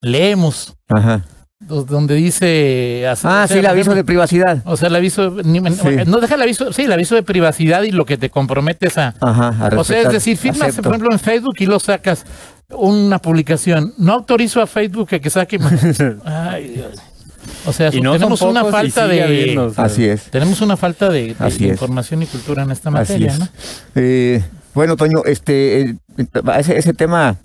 leemos. 0.00 0.74
Ajá. 0.88 1.24
Do- 1.72 1.84
donde 1.84 2.14
dice... 2.14 3.06
Ah, 3.08 3.16
sea, 3.16 3.46
sí, 3.48 3.54
el 3.58 3.66
aviso 3.66 3.90
ejemplo, 3.90 3.94
de 3.96 4.04
privacidad. 4.04 4.62
O 4.64 4.76
sea, 4.76 4.88
el 4.88 4.96
aviso... 4.96 5.30
ni- 5.44 5.60
No 5.60 6.18
deja 6.20 6.34
el 6.34 6.42
aviso... 6.42 6.72
Sí, 6.72 6.82
el 6.82 6.92
aviso 6.92 7.14
de 7.14 7.22
privacidad 7.22 7.82
y 7.82 7.90
lo 7.90 8.04
que 8.04 8.16
te 8.18 8.30
comprometes 8.30 8.98
a... 8.98 9.14
Ajá, 9.20 9.48
a 9.48 9.66
O 9.78 9.84
sea, 9.84 9.98
es 9.98 10.04
respetar. 10.04 10.12
decir, 10.12 10.36
firmas, 10.36 10.62
Acepto. 10.68 10.82
por 10.82 10.92
ejemplo, 10.92 11.12
en 11.12 11.18
Facebook 11.18 11.54
y 11.58 11.66
lo 11.66 11.80
sacas 11.80 12.24
una 12.70 13.18
publicación. 13.18 13.92
No 13.98 14.12
autorizo 14.14 14.60
a 14.60 14.66
Facebook 14.66 15.08
a 15.12 15.18
que 15.18 15.30
saque... 15.30 15.58
Ay, 16.24 16.68
Dios. 16.68 16.98
O 17.66 17.72
sea, 17.72 17.90
no 17.90 18.12
tenemos 18.12 18.40
una 18.42 18.64
falta 18.64 19.06
de... 19.08 19.22
habiendo, 19.22 19.66
o 19.66 19.74
sea, 19.74 19.84
Así 19.84 20.04
es. 20.04 20.22
Tenemos 20.24 20.60
una 20.60 20.76
falta 20.76 21.08
de, 21.10 21.34
de 21.34 21.36
Así 21.38 21.64
es. 21.64 21.72
información 21.72 22.22
y 22.22 22.26
cultura 22.26 22.62
en 22.62 22.70
esta 22.70 22.88
Así 22.90 22.98
materia, 22.98 23.32
es. 23.32 23.38
¿no? 23.40 23.48
Eh, 23.96 24.44
bueno, 24.74 24.96
Toño, 24.96 25.22
este, 25.26 25.80
eh, 25.82 25.94
ese, 26.58 26.78
ese 26.78 26.94
tema, 26.94 27.36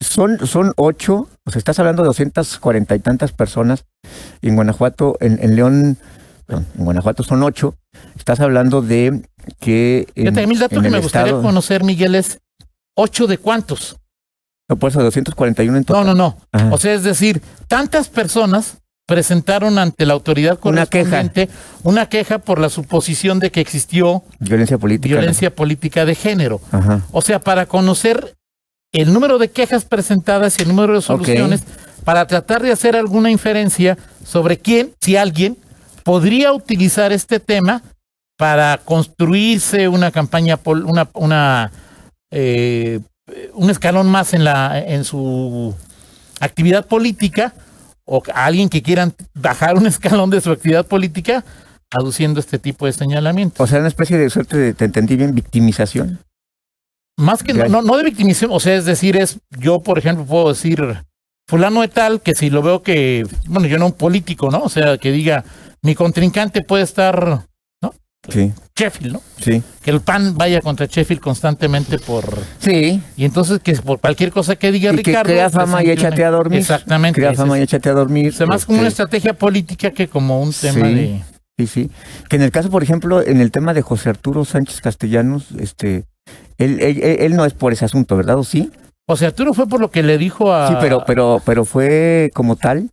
son, 0.00 0.46
son 0.46 0.72
ocho, 0.76 1.28
o 1.46 1.50
sea, 1.50 1.58
estás 1.58 1.78
hablando 1.78 2.02
de 2.02 2.06
240 2.08 2.94
y 2.94 2.98
tantas 3.00 3.32
personas, 3.32 3.84
y 4.40 4.48
en 4.48 4.56
Guanajuato, 4.56 5.16
en, 5.20 5.38
en 5.42 5.56
León, 5.56 5.96
perdón, 6.46 6.66
en 6.78 6.84
Guanajuato 6.84 7.22
son 7.22 7.42
ocho, 7.42 7.74
estás 8.16 8.40
hablando 8.40 8.82
de 8.82 9.22
que... 9.60 10.06
en- 10.14 10.34
mí 10.34 10.54
el 10.54 10.58
dato 10.60 10.76
en 10.76 10.82
que 10.82 10.88
el 10.88 10.92
me 10.92 11.00
gustaría 11.00 11.26
estado- 11.32 11.42
conocer, 11.42 11.84
Miguel, 11.84 12.14
es 12.14 12.38
¿ocho 12.96 13.26
de 13.26 13.38
cuántos? 13.38 13.96
No, 14.68 14.76
por 14.76 14.90
eso, 14.90 15.02
241 15.02 15.76
en 15.76 15.80
No, 15.82 15.84
total. 15.84 16.06
no, 16.06 16.14
no. 16.14 16.36
Ajá. 16.52 16.68
O 16.72 16.78
sea, 16.78 16.94
es 16.94 17.02
decir, 17.02 17.42
tantas 17.68 18.08
personas 18.08 18.78
presentaron 19.06 19.78
ante 19.78 20.06
la 20.06 20.12
autoridad 20.14 20.58
Una 20.62 20.86
queja. 20.86 21.10
correspondiente 21.10 21.48
una 21.82 22.08
queja 22.08 22.38
por 22.38 22.58
la 22.60 22.70
suposición 22.70 23.40
de 23.40 23.50
que 23.50 23.60
existió 23.60 24.22
Violencia 24.38 24.78
política. 24.78 25.16
violencia 25.16 25.54
política 25.54 26.04
de 26.04 26.14
género. 26.14 26.60
Ajá. 26.70 27.02
O 27.10 27.20
sea, 27.20 27.40
para 27.40 27.66
conocer 27.66 28.36
el 28.92 29.12
número 29.12 29.38
de 29.38 29.50
quejas 29.50 29.84
presentadas 29.84 30.58
y 30.58 30.62
el 30.62 30.68
número 30.68 30.92
de 30.92 30.98
resoluciones, 31.00 31.62
para 32.04 32.26
tratar 32.26 32.62
de 32.62 32.72
hacer 32.72 32.96
alguna 32.96 33.30
inferencia 33.30 33.96
sobre 34.24 34.58
quién, 34.58 34.92
si 35.00 35.16
alguien, 35.16 35.56
podría 36.04 36.52
utilizar 36.52 37.12
este 37.12 37.40
tema 37.40 37.82
para 38.36 38.78
construirse 38.84 39.88
una 39.88 40.10
campaña, 40.10 40.56
pol- 40.56 40.84
una, 40.84 41.08
una 41.14 41.70
eh, 42.32 43.00
un 43.54 43.70
escalón 43.70 44.08
más 44.08 44.34
en 44.34 44.42
la 44.44 44.78
en 44.80 45.04
su 45.04 45.74
actividad 46.40 46.86
política 46.86 47.54
o 48.04 48.20
a 48.34 48.46
alguien 48.46 48.68
que 48.68 48.82
quieran 48.82 49.14
bajar 49.34 49.76
un 49.76 49.86
escalón 49.92 50.28
de 50.30 50.40
su 50.40 50.50
actividad 50.50 50.84
política 50.86 51.44
aduciendo 51.90 52.40
este 52.40 52.58
tipo 52.58 52.86
de 52.86 52.92
señalamientos. 52.94 53.60
O 53.60 53.66
sea, 53.66 53.78
una 53.78 53.88
especie 53.88 54.18
de 54.18 54.28
suerte 54.28 54.56
de, 54.56 54.74
te 54.74 54.86
entendí 54.86 55.14
bien, 55.14 55.34
victimización. 55.34 56.18
Más 57.18 57.42
que 57.42 57.52
no, 57.52 57.68
no, 57.68 57.82
no 57.82 57.96
de 57.96 58.04
victimización, 58.04 58.50
o 58.52 58.60
sea, 58.60 58.74
es 58.76 58.84
decir, 58.84 59.16
es 59.16 59.38
yo, 59.58 59.80
por 59.80 59.98
ejemplo, 59.98 60.24
puedo 60.24 60.48
decir 60.48 60.82
fulano 61.48 61.82
de 61.82 61.88
tal 61.88 62.20
que 62.22 62.34
si 62.34 62.48
lo 62.50 62.62
veo 62.62 62.82
que, 62.82 63.26
bueno, 63.46 63.66
yo 63.68 63.76
no 63.78 63.86
un 63.86 63.92
político, 63.92 64.50
¿no? 64.50 64.60
O 64.62 64.68
sea, 64.68 64.96
que 64.98 65.12
diga 65.12 65.44
mi 65.82 65.94
contrincante 65.94 66.62
puede 66.62 66.84
estar 66.84 67.42
Sí, 68.28 68.52
Sheffield, 68.76 69.14
¿no? 69.14 69.22
sí. 69.40 69.60
Que 69.82 69.90
el 69.90 70.00
PAN 70.00 70.38
vaya 70.38 70.60
contra 70.60 70.86
Sheffield 70.86 71.20
constantemente 71.20 71.98
por 71.98 72.38
Sí, 72.60 73.02
y 73.16 73.24
entonces 73.24 73.58
que 73.60 73.74
por 73.74 73.98
cualquier 73.98 74.30
cosa 74.30 74.54
que 74.54 74.70
diga 74.70 74.92
y 74.92 74.96
que 74.98 75.02
Ricardo 75.02 75.32
crea 75.32 75.50
fama 75.50 75.82
y 75.82 75.90
échate 75.90 76.24
a 76.24 76.30
dormir. 76.30 76.60
Exactamente. 76.60 77.20
Crea 77.20 77.34
fama 77.34 77.58
y 77.58 77.62
échate 77.62 77.88
a 77.88 77.94
dormir. 77.94 78.28
o 78.28 78.32
sea, 78.32 78.46
más 78.46 78.64
como 78.64 78.78
una 78.78 78.86
estrategia 78.86 79.34
política 79.34 79.90
que 79.90 80.06
como 80.06 80.40
un 80.40 80.52
tema 80.52 80.86
Sí. 80.86 80.94
de 80.94 81.22
Sí, 81.58 81.66
sí. 81.66 81.90
Que 82.28 82.36
en 82.36 82.42
el 82.42 82.52
caso, 82.52 82.70
por 82.70 82.84
ejemplo, 82.84 83.20
en 83.26 83.40
el 83.40 83.50
tema 83.50 83.74
de 83.74 83.82
José 83.82 84.08
Arturo 84.10 84.44
Sánchez 84.44 84.80
Castellanos, 84.80 85.48
este, 85.58 86.04
él, 86.58 86.80
él, 86.80 87.00
él- 87.02 87.16
él 87.20 87.36
no 87.36 87.44
es 87.44 87.54
por 87.54 87.72
ese 87.72 87.84
asunto, 87.84 88.16
¿verdad? 88.16 88.36
¿O 88.38 88.44
sí? 88.44 88.70
José 89.08 89.26
Arturo 89.26 89.52
fue 89.54 89.66
por 89.66 89.80
lo 89.80 89.90
que 89.90 90.02
le 90.02 90.16
dijo 90.18 90.52
a 90.52 90.68
Sí, 90.68 90.74
pero, 90.80 91.04
pero, 91.06 91.42
pero 91.44 91.64
fue 91.64 92.30
como 92.34 92.56
tal. 92.56 92.88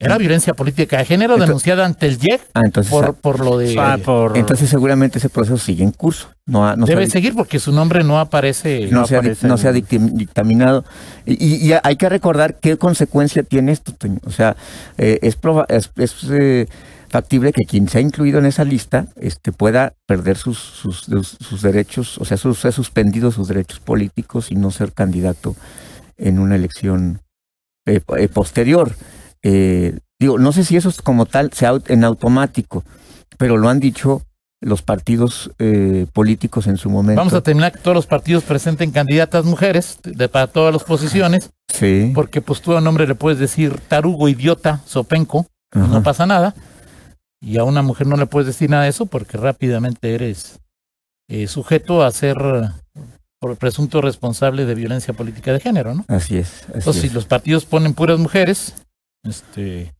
era 0.00 0.18
violencia 0.18 0.52
política 0.54 0.98
de 0.98 1.04
género 1.06 1.34
Entonces- 1.34 1.48
denunciada 1.48 1.86
ante 1.86 2.06
el 2.08 2.18
JEC 2.18 2.40
Ah, 2.52 2.60
entonces, 2.64 2.90
por, 2.90 3.14
por 3.14 3.40
lo 3.42 3.56
de 3.56 3.76
ah, 3.78 3.96
por- 4.04 4.36
entonces 4.36 4.68
seguramente 4.68 5.18
ese 5.18 5.30
proceso 5.30 5.56
sigue 5.56 5.84
en 5.84 5.92
curso. 5.92 6.28
No, 6.46 6.66
ha- 6.66 6.76
no 6.76 6.84
se 6.86 6.92
ha 6.92 6.96
debe 6.96 7.08
seguir 7.08 7.34
porque 7.34 7.58
su 7.60 7.72
nombre 7.72 8.02
no 8.04 8.18
aparece 8.18 8.88
no, 8.90 9.00
no 9.00 9.06
se 9.06 9.16
ha, 9.16 9.22
no 9.22 9.28
en- 9.28 9.58
se 9.58 9.68
ha 9.68 9.72
dictaminado. 9.72 10.84
Y, 11.24 11.32
y- 11.42 11.70
y 11.70 11.74
hay 11.82 11.96
que 11.96 12.08
recordar 12.08 12.56
qué 12.58 12.76
consecuencia 12.76 13.44
tiene 13.44 13.72
esto. 13.72 13.92
Toño. 13.92 14.18
O 14.26 14.30
sea, 14.30 14.56
eh, 14.98 15.20
es, 15.22 15.40
proba- 15.40 15.64
es, 15.68 15.90
es, 15.96 16.16
eh, 16.30 16.66
factible 17.14 17.52
que 17.52 17.64
quien 17.64 17.88
se 17.88 17.98
ha 17.98 18.00
incluido 18.00 18.40
en 18.40 18.46
esa 18.46 18.64
lista 18.64 19.06
este, 19.14 19.52
pueda 19.52 19.92
perder 20.04 20.36
sus, 20.36 20.58
sus, 20.58 21.02
sus- 21.02 21.36
sus 21.40 21.62
derechos, 21.62 22.18
o 22.18 22.24
sea, 22.24 22.36
sus, 22.36 22.58
ser 22.58 22.72
suspendido 22.72 23.30
sus 23.30 23.46
derechos 23.46 23.78
políticos 23.78 24.50
y 24.50 24.56
no 24.56 24.72
ser 24.72 24.92
candidato 24.92 25.54
en 26.16 26.40
una 26.40 26.56
elección 26.56 27.20
eh, 27.86 28.00
eh, 28.18 28.26
posterior. 28.26 28.96
Eh, 29.44 29.96
digo, 30.18 30.38
no 30.40 30.50
sé 30.50 30.64
si 30.64 30.76
eso 30.76 30.88
es 30.88 31.00
como 31.02 31.26
tal 31.26 31.52
sea 31.52 31.74
en 31.86 32.02
automático, 32.02 32.82
pero 33.38 33.58
lo 33.58 33.68
han 33.68 33.78
dicho 33.78 34.22
los 34.60 34.82
partidos 34.82 35.52
eh, 35.60 36.06
políticos 36.12 36.66
en 36.66 36.78
su 36.78 36.90
momento. 36.90 37.20
Vamos 37.20 37.34
a 37.34 37.42
terminar 37.42 37.70
que 37.70 37.78
todos 37.78 37.94
los 37.94 38.06
partidos 38.08 38.42
presenten 38.42 38.90
candidatas 38.90 39.44
mujeres 39.44 39.98
de, 40.02 40.28
para 40.28 40.48
todas 40.48 40.72
las 40.72 40.82
posiciones, 40.82 41.50
Sí. 41.72 42.10
porque 42.12 42.40
pues 42.40 42.60
tú 42.60 42.72
a 42.74 42.78
un 42.78 42.86
hombre 42.88 43.06
le 43.06 43.14
puedes 43.14 43.38
decir 43.38 43.78
tarugo, 43.86 44.28
idiota, 44.28 44.80
sopenco, 44.84 45.46
Ajá. 45.70 45.86
no 45.86 46.02
pasa 46.02 46.26
nada. 46.26 46.54
Y 47.44 47.58
a 47.58 47.64
una 47.64 47.82
mujer 47.82 48.06
no 48.06 48.16
le 48.16 48.26
puedes 48.26 48.46
decir 48.46 48.70
nada 48.70 48.84
de 48.84 48.88
eso 48.90 49.06
porque 49.06 49.36
rápidamente 49.36 50.14
eres 50.14 50.60
eh, 51.28 51.46
sujeto 51.46 52.02
a 52.02 52.10
ser 52.10 52.36
por 53.38 53.56
presunto 53.58 54.00
responsable 54.00 54.64
de 54.64 54.74
violencia 54.74 55.12
política 55.12 55.52
de 55.52 55.60
género, 55.60 55.94
¿no? 55.94 56.04
Así 56.08 56.38
es. 56.38 56.62
Así 56.62 56.72
Entonces, 56.74 57.04
es. 57.04 57.10
si 57.10 57.14
los 57.14 57.26
partidos 57.26 57.66
ponen 57.66 57.92
puras 57.92 58.18
mujeres, 58.18 58.74
este 59.24 59.92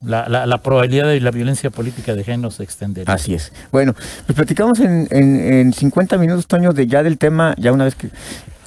la, 0.00 0.28
la, 0.28 0.44
la 0.46 0.58
probabilidad 0.58 1.06
de 1.06 1.20
la 1.20 1.30
violencia 1.30 1.70
política 1.70 2.14
de 2.14 2.24
género 2.24 2.50
se 2.50 2.64
extendería. 2.64 3.14
Así 3.14 3.34
es. 3.34 3.52
Bueno, 3.70 3.94
pues 4.26 4.34
platicamos 4.36 4.80
en, 4.80 5.06
en, 5.10 5.40
en 5.40 5.72
50 5.72 6.18
minutos, 6.18 6.46
Toño, 6.46 6.72
de 6.72 6.86
ya 6.86 7.02
del 7.02 7.16
tema, 7.16 7.54
ya 7.58 7.72
una 7.72 7.84
vez 7.84 7.94
que, 7.94 8.10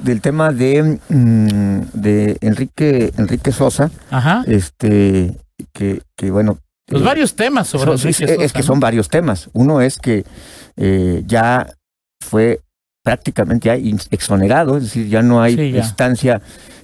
del 0.02 0.22
tema 0.22 0.52
de, 0.52 1.00
mm, 1.10 1.80
de 1.94 2.38
Enrique, 2.42 3.12
Enrique 3.18 3.52
Sosa, 3.52 3.92
Ajá. 4.10 4.44
este, 4.48 5.36
que, 5.74 6.02
que 6.16 6.32
bueno. 6.32 6.58
Pues 6.88 7.02
eh, 7.02 7.06
varios 7.06 7.36
temas 7.36 7.68
sobre 7.68 7.98
son- 7.98 8.10
Enrique 8.10 8.44
es, 8.46 8.54
que 8.54 8.60
¿no? 8.60 8.66
son 8.66 8.80
varios 8.80 9.10
temas. 9.10 9.50
Uno 9.54 9.82
es 9.82 9.98
que 9.98 10.24
eh, 10.78 11.24
ya 11.28 11.68
fue 12.26 12.62
prácticamente 13.04 13.68
ya 13.68 13.76
exonerado, 14.12 14.78
es 14.78 14.84
decir, 14.84 15.08
ya 15.08 15.22
no 15.22 15.42
hay 15.42 15.56
Sí, 15.56 15.72
ya. 15.72 15.80
instancia 15.80 16.42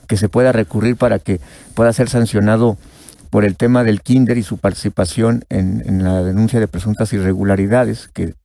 que 0.07 0.17
se 0.17 0.29
pueda 0.29 0.51
recurrir 0.51 0.95
para 0.95 1.19
que 1.19 1.39
pueda 1.73 1.91
ser 1.93 2.09
sancionado 2.09 2.77
por 3.29 3.45
el 3.45 3.55
tema 3.57 3.83
del 3.83 4.01
kinder 4.01 4.37
y 4.37 4.43
su 4.43 4.57
participación 4.57 5.43
en, 5.49 5.81
en 5.85 6.03
la 6.03 6.21
denuncia 6.23 6.59
de 6.59 6.67
presuntas 6.67 7.11
irregularidades 7.13 8.09
que 8.13 8.35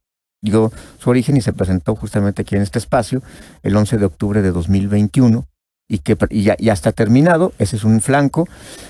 dio 0.42 0.72
su 0.98 1.10
origen 1.10 1.36
y 1.36 1.40
se 1.40 1.52
presentó 1.52 1.94
justamente 1.96 2.42
aquí 2.42 2.56
en 2.56 2.62
este 2.62 2.78
espacio 2.78 3.22
el 3.62 3.76
11 3.76 3.98
de 3.98 4.06
octubre 4.06 4.40
de 4.42 4.50
2021 4.52 5.44
y 5.88 5.98
que 5.98 6.16
y 6.30 6.42
ya, 6.42 6.56
ya 6.58 6.72
está 6.72 6.92
terminado, 6.92 7.52
ese 7.58 7.76
es 7.76 7.84
un 7.84 8.00
flanco. 8.00 8.48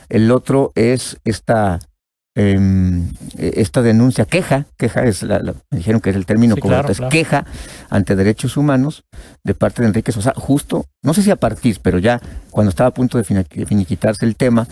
El 0.09 0.31
otro 0.31 0.73
es 0.75 1.19
esta 1.25 1.79
eh, 2.40 3.52
esta 3.57 3.83
denuncia, 3.83 4.25
queja, 4.25 4.66
queja 4.76 5.04
es 5.04 5.23
la, 5.25 5.40
la- 5.40 5.54
me 5.71 5.78
dijeron 5.78 6.00
que 6.00 6.11
es 6.11 6.16
el 6.16 6.25
término 6.25 6.54
Sí, 6.54 6.61
correcto, 6.61 6.80
claro, 6.83 6.92
es 6.92 6.99
claro. 6.99 7.11
queja 7.11 7.45
ante 7.90 8.14
derechos 8.16 8.57
humanos 8.57 9.02
de 9.45 9.54
parte 9.54 9.83
de 9.83 9.88
Enrique 9.88 10.12
Sosa, 10.12 10.33
justo, 10.37 10.85
no 11.02 11.14
sé 11.14 11.23
si 11.23 11.30
a 11.30 11.37
partir, 11.37 11.78
pero 11.83 11.99
ya 11.99 12.21
cuando 12.50 12.71
estaba 12.71 12.88
a 12.90 12.95
punto 12.95 13.18
de 13.18 13.25
finiquitarse 13.25 14.25
el 14.25 14.37
tema, 14.37 14.66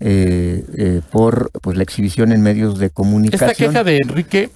eh, 0.00 0.62
eh, 0.76 1.00
por 1.10 1.50
pues 1.62 1.76
la 1.76 1.82
exhibición 1.82 2.32
en 2.32 2.42
medios 2.42 2.78
de 2.78 2.90
comunicación. 2.90 3.50
Esta 3.50 3.64
queja 3.66 3.82
de 3.82 3.96
Enrique 3.96 4.50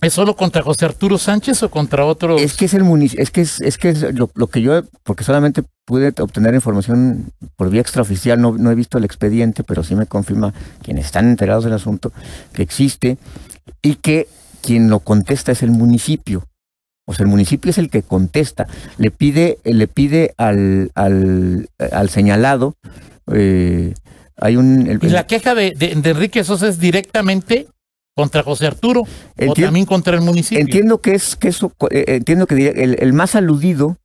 es 0.00 0.12
solo 0.14 0.34
contra 0.34 0.62
José 0.62 0.84
Arturo 0.84 1.16
Sánchez 1.18 1.62
o 1.62 1.70
contra 1.70 2.04
otros. 2.04 2.40
Es 2.40 2.54
que 2.54 2.64
es 2.64 2.74
el 2.74 2.82
munici- 2.82 3.14
es 3.18 3.30
que 3.30 3.42
es, 3.42 3.60
es 3.60 3.78
que 3.78 3.90
es 3.90 4.02
lo, 4.14 4.30
lo 4.34 4.46
que 4.48 4.60
yo, 4.62 4.82
porque 5.04 5.22
solamente 5.24 5.62
pude 5.84 6.12
obtener 6.20 6.54
información 6.54 7.30
por 7.56 7.70
vía 7.70 7.80
extraoficial, 7.80 8.40
no, 8.40 8.56
no 8.58 8.70
he 8.70 8.74
visto 8.74 8.98
el 8.98 9.04
expediente, 9.04 9.62
pero 9.64 9.82
sí 9.84 9.94
me 9.94 10.06
confirma 10.06 10.52
quienes 10.82 11.06
están 11.06 11.28
enterados 11.28 11.64
del 11.64 11.74
asunto 11.74 12.12
que 12.52 12.62
existe 12.62 13.18
y 13.82 13.96
que 13.96 14.26
quien 14.62 14.88
lo 14.90 15.00
contesta 15.00 15.52
es 15.52 15.62
el 15.62 15.70
municipio. 15.70 16.44
O 17.04 17.14
sea, 17.14 17.24
el 17.24 17.30
municipio 17.30 17.70
es 17.70 17.78
el 17.78 17.90
que 17.90 18.02
contesta, 18.02 18.66
le 18.96 19.10
pide, 19.10 19.58
le 19.64 19.88
pide 19.88 20.34
al, 20.36 20.90
al, 20.94 21.68
al 21.90 22.08
señalado, 22.10 22.76
eh, 23.32 23.94
hay 24.36 24.56
un 24.56 24.86
el- 24.88 24.98
y 25.02 25.08
la 25.08 25.26
queja 25.26 25.54
de, 25.54 25.72
de- 25.76 25.94
de 25.96 26.10
Enrique 26.10 26.42
Sosa 26.44 26.68
es 26.68 26.78
directamente 26.78 27.66
contra 28.14 28.42
José 28.42 28.66
Arturo 28.66 29.02
o 29.02 29.06
Entien- 29.36 29.64
también 29.64 29.86
contra 29.86 30.14
el 30.16 30.22
municipio. 30.22 30.60
Entiendo 30.60 31.00
que 31.00 31.14
es 31.14 31.36
que 31.36 31.48
eso, 31.48 31.72
eh, 31.90 32.04
entiendo 32.08 32.46
que 32.46 32.68
el, 32.68 32.96
el 33.00 33.12
más 33.12 33.34
aludido 33.34 33.96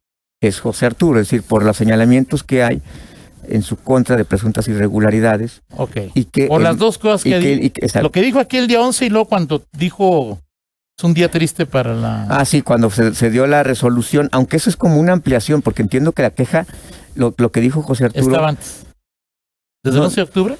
es 0.41 0.59
José 0.59 0.85
Arturo, 0.85 1.19
es 1.19 1.27
decir, 1.27 1.43
por 1.43 1.63
los 1.63 1.75
señalamientos 1.77 2.43
que 2.43 2.63
hay 2.63 2.81
en 3.49 3.63
su 3.63 3.75
contra 3.77 4.15
de 4.17 4.25
presuntas 4.25 4.67
irregularidades 4.67 5.61
Ok. 5.75 5.97
y 6.13 6.25
que 6.25 6.47
Por 6.47 6.59
el- 6.61 6.63
las 6.65 6.77
dos 6.77 6.97
cosas 6.97 7.25
y 7.25 7.29
que, 7.31 7.51
y 7.53 7.69
que-. 7.69 8.01
Lo 8.01 8.11
que 8.11 8.21
dijo 8.21 8.39
aquí 8.39 8.57
el 8.57 8.67
día 8.67 8.81
11 8.81 9.05
y 9.05 9.09
luego 9.09 9.25
cuando 9.27 9.63
dijo 9.77 10.39
es 10.97 11.03
un 11.03 11.13
día 11.13 11.29
triste 11.29 11.65
para 11.65 11.93
la. 11.93 12.23
Ah, 12.29 12.43
sí, 12.45 12.61
cuando 12.61 12.89
se, 12.89 13.13
se 13.13 13.29
dio 13.29 13.45
la 13.47 13.61
resolución, 13.63 14.29
aunque 14.31 14.57
eso 14.57 14.69
es 14.69 14.75
como 14.75 14.99
una 14.99 15.13
ampliación, 15.13 15.61
porque 15.61 15.81
entiendo 15.83 16.11
que 16.11 16.23
la 16.23 16.31
queja, 16.31 16.65
lo, 17.15 17.33
lo 17.37 17.51
que 17.51 17.61
dijo 17.61 17.83
José 17.83 18.05
Arturo, 18.05 18.25
estaba 18.25 18.49
antes. 18.49 18.85
¿Desde 19.83 19.97
el 19.97 20.01
No. 20.01 20.05
11 20.07 20.15
de 20.15 20.21
octubre? 20.23 20.57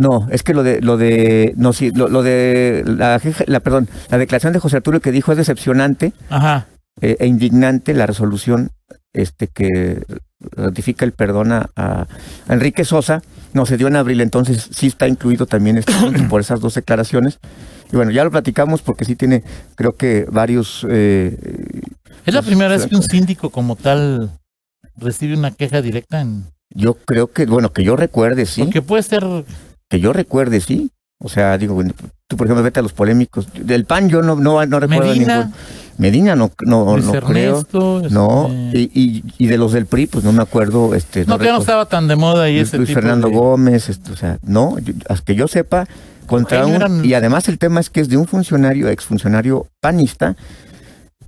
No, 0.00 0.26
es 0.30 0.42
que 0.42 0.54
lo 0.54 0.62
de, 0.62 0.80
lo 0.80 0.96
de, 0.96 1.52
no, 1.56 1.72
sí, 1.74 1.90
lo, 1.90 2.08
lo 2.08 2.22
de 2.22 2.82
la, 2.86 3.20
la, 3.46 3.60
perdón, 3.60 3.86
la 4.08 4.16
declaración 4.18 4.52
de 4.54 4.58
José 4.58 4.78
Arturo 4.78 5.00
que 5.00 5.12
dijo 5.12 5.30
es 5.32 5.36
decepcionante 5.38 6.12
Ajá. 6.30 6.66
eh, 7.02 7.16
e 7.20 7.26
indignante 7.26 7.92
la 7.92 8.06
resolución 8.06 8.70
este 9.12 9.48
que 9.48 10.02
ratifica 10.56 11.04
el 11.04 11.12
perdón 11.12 11.52
a, 11.52 11.68
a 11.76 12.06
Enrique 12.48 12.84
Sosa, 12.84 13.22
no 13.52 13.66
se 13.66 13.76
dio 13.76 13.88
en 13.88 13.96
abril, 13.96 14.20
entonces 14.22 14.68
sí 14.72 14.86
está 14.86 15.06
incluido 15.06 15.44
también 15.44 15.76
este 15.76 15.92
punto 15.92 16.26
por 16.28 16.40
esas 16.40 16.60
dos 16.60 16.74
declaraciones. 16.76 17.38
Y 17.92 17.96
bueno, 17.96 18.10
ya 18.12 18.24
lo 18.24 18.30
platicamos 18.30 18.80
porque 18.82 19.04
sí 19.04 19.16
tiene, 19.16 19.42
creo 19.74 19.96
que 19.96 20.24
varios... 20.30 20.86
eh, 20.88 21.36
Es 22.24 22.32
la 22.32 22.40
Pues, 22.40 22.46
primera 22.46 22.70
vez 22.70 22.86
que 22.86 22.94
un 22.94 23.02
exacto. 23.02 23.16
síndico 23.16 23.50
como 23.50 23.76
tal 23.76 24.30
recibe 24.96 25.36
una 25.36 25.50
queja 25.50 25.82
directa 25.82 26.20
en... 26.22 26.44
yo 26.72 26.94
creo 26.94 27.26
que, 27.32 27.44
bueno, 27.46 27.72
que 27.72 27.82
yo 27.84 27.96
recuerde, 27.96 28.46
sí. 28.46 28.62
Porque 28.62 28.80
puede 28.80 29.02
ser... 29.02 29.24
Que 29.90 30.00
yo 30.00 30.12
recuerde, 30.14 30.60
sí. 30.62 30.90
O 31.22 31.28
sea, 31.28 31.58
digo, 31.58 31.74
bueno, 31.74 31.92
tú 32.28 32.38
por 32.38 32.46
ejemplo 32.46 32.62
vete 32.62 32.80
a 32.80 32.82
los 32.82 32.94
polémicos. 32.94 33.46
Del 33.52 33.84
PAN 33.84 34.08
yo 34.08 34.22
no, 34.22 34.36
no, 34.36 34.64
no 34.64 34.80
recuerdo 34.80 35.08
Medina, 35.10 35.36
ningún. 35.38 35.54
Medina 35.98 36.34
no, 36.36 36.50
no, 36.64 36.96
no 36.96 37.12
creo. 37.12 37.58
Ernesto... 37.58 38.02
No, 38.08 38.46
este, 38.46 38.78
y, 38.78 38.90
y, 38.94 39.24
y 39.36 39.46
de 39.48 39.58
los 39.58 39.72
del 39.72 39.84
PRI, 39.84 40.06
pues 40.06 40.24
no 40.24 40.32
me 40.32 40.40
acuerdo. 40.42 40.94
Este, 40.94 41.26
no, 41.26 41.38
que 41.38 41.50
no 41.50 41.58
estaba 41.58 41.84
tan 41.86 42.08
de 42.08 42.16
moda 42.16 42.48
y 42.48 42.54
Luis, 42.56 42.68
ese 42.68 42.78
Luis 42.78 42.88
tipo 42.88 43.00
Fernando 43.02 43.28
de- 43.28 43.34
Gómez, 43.34 43.90
este, 43.90 44.12
o 44.12 44.16
sea, 44.16 44.38
no, 44.42 44.78
yo- 44.78 44.94
hasta 45.10 45.24
que 45.26 45.34
yo 45.34 45.46
sepa, 45.46 45.86
contra 46.26 46.60
Ahí 46.62 46.70
un, 46.70 46.76
eran- 46.76 47.04
y 47.04 47.12
además 47.12 47.48
el 47.50 47.58
tema 47.58 47.80
es 47.80 47.90
que 47.90 48.00
es 48.00 48.08
de 48.08 48.16
un 48.16 48.26
funcionario, 48.26 48.88
exfuncionario 48.88 49.66
panista, 49.82 50.36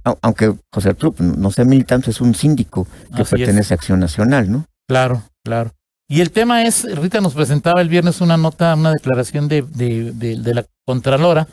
au- 0.04 0.16
aunque 0.22 0.54
José 0.72 0.88
Arturo 0.90 1.12
pues, 1.12 1.36
no 1.36 1.50
sea 1.50 1.66
militante, 1.66 2.10
es 2.10 2.20
un 2.22 2.34
síndico 2.34 2.86
que 3.14 3.22
Así 3.22 3.22
es. 3.22 3.28
pertenece 3.30 3.74
a 3.74 3.76
Acción 3.76 4.00
Nacional, 4.00 4.50
¿no? 4.50 4.64
Claro, 4.88 5.22
claro. 5.44 5.72
Y 6.12 6.20
el 6.20 6.30
tema 6.30 6.64
es, 6.66 6.84
Rita 6.98 7.22
nos 7.22 7.32
presentaba 7.32 7.80
el 7.80 7.88
viernes 7.88 8.20
una 8.20 8.36
nota, 8.36 8.74
una 8.74 8.92
declaración 8.92 9.48
de, 9.48 9.62
de, 9.62 10.12
de- 10.12 10.36
de 10.36 10.54
la 10.54 10.66
Contralora, 10.84 11.48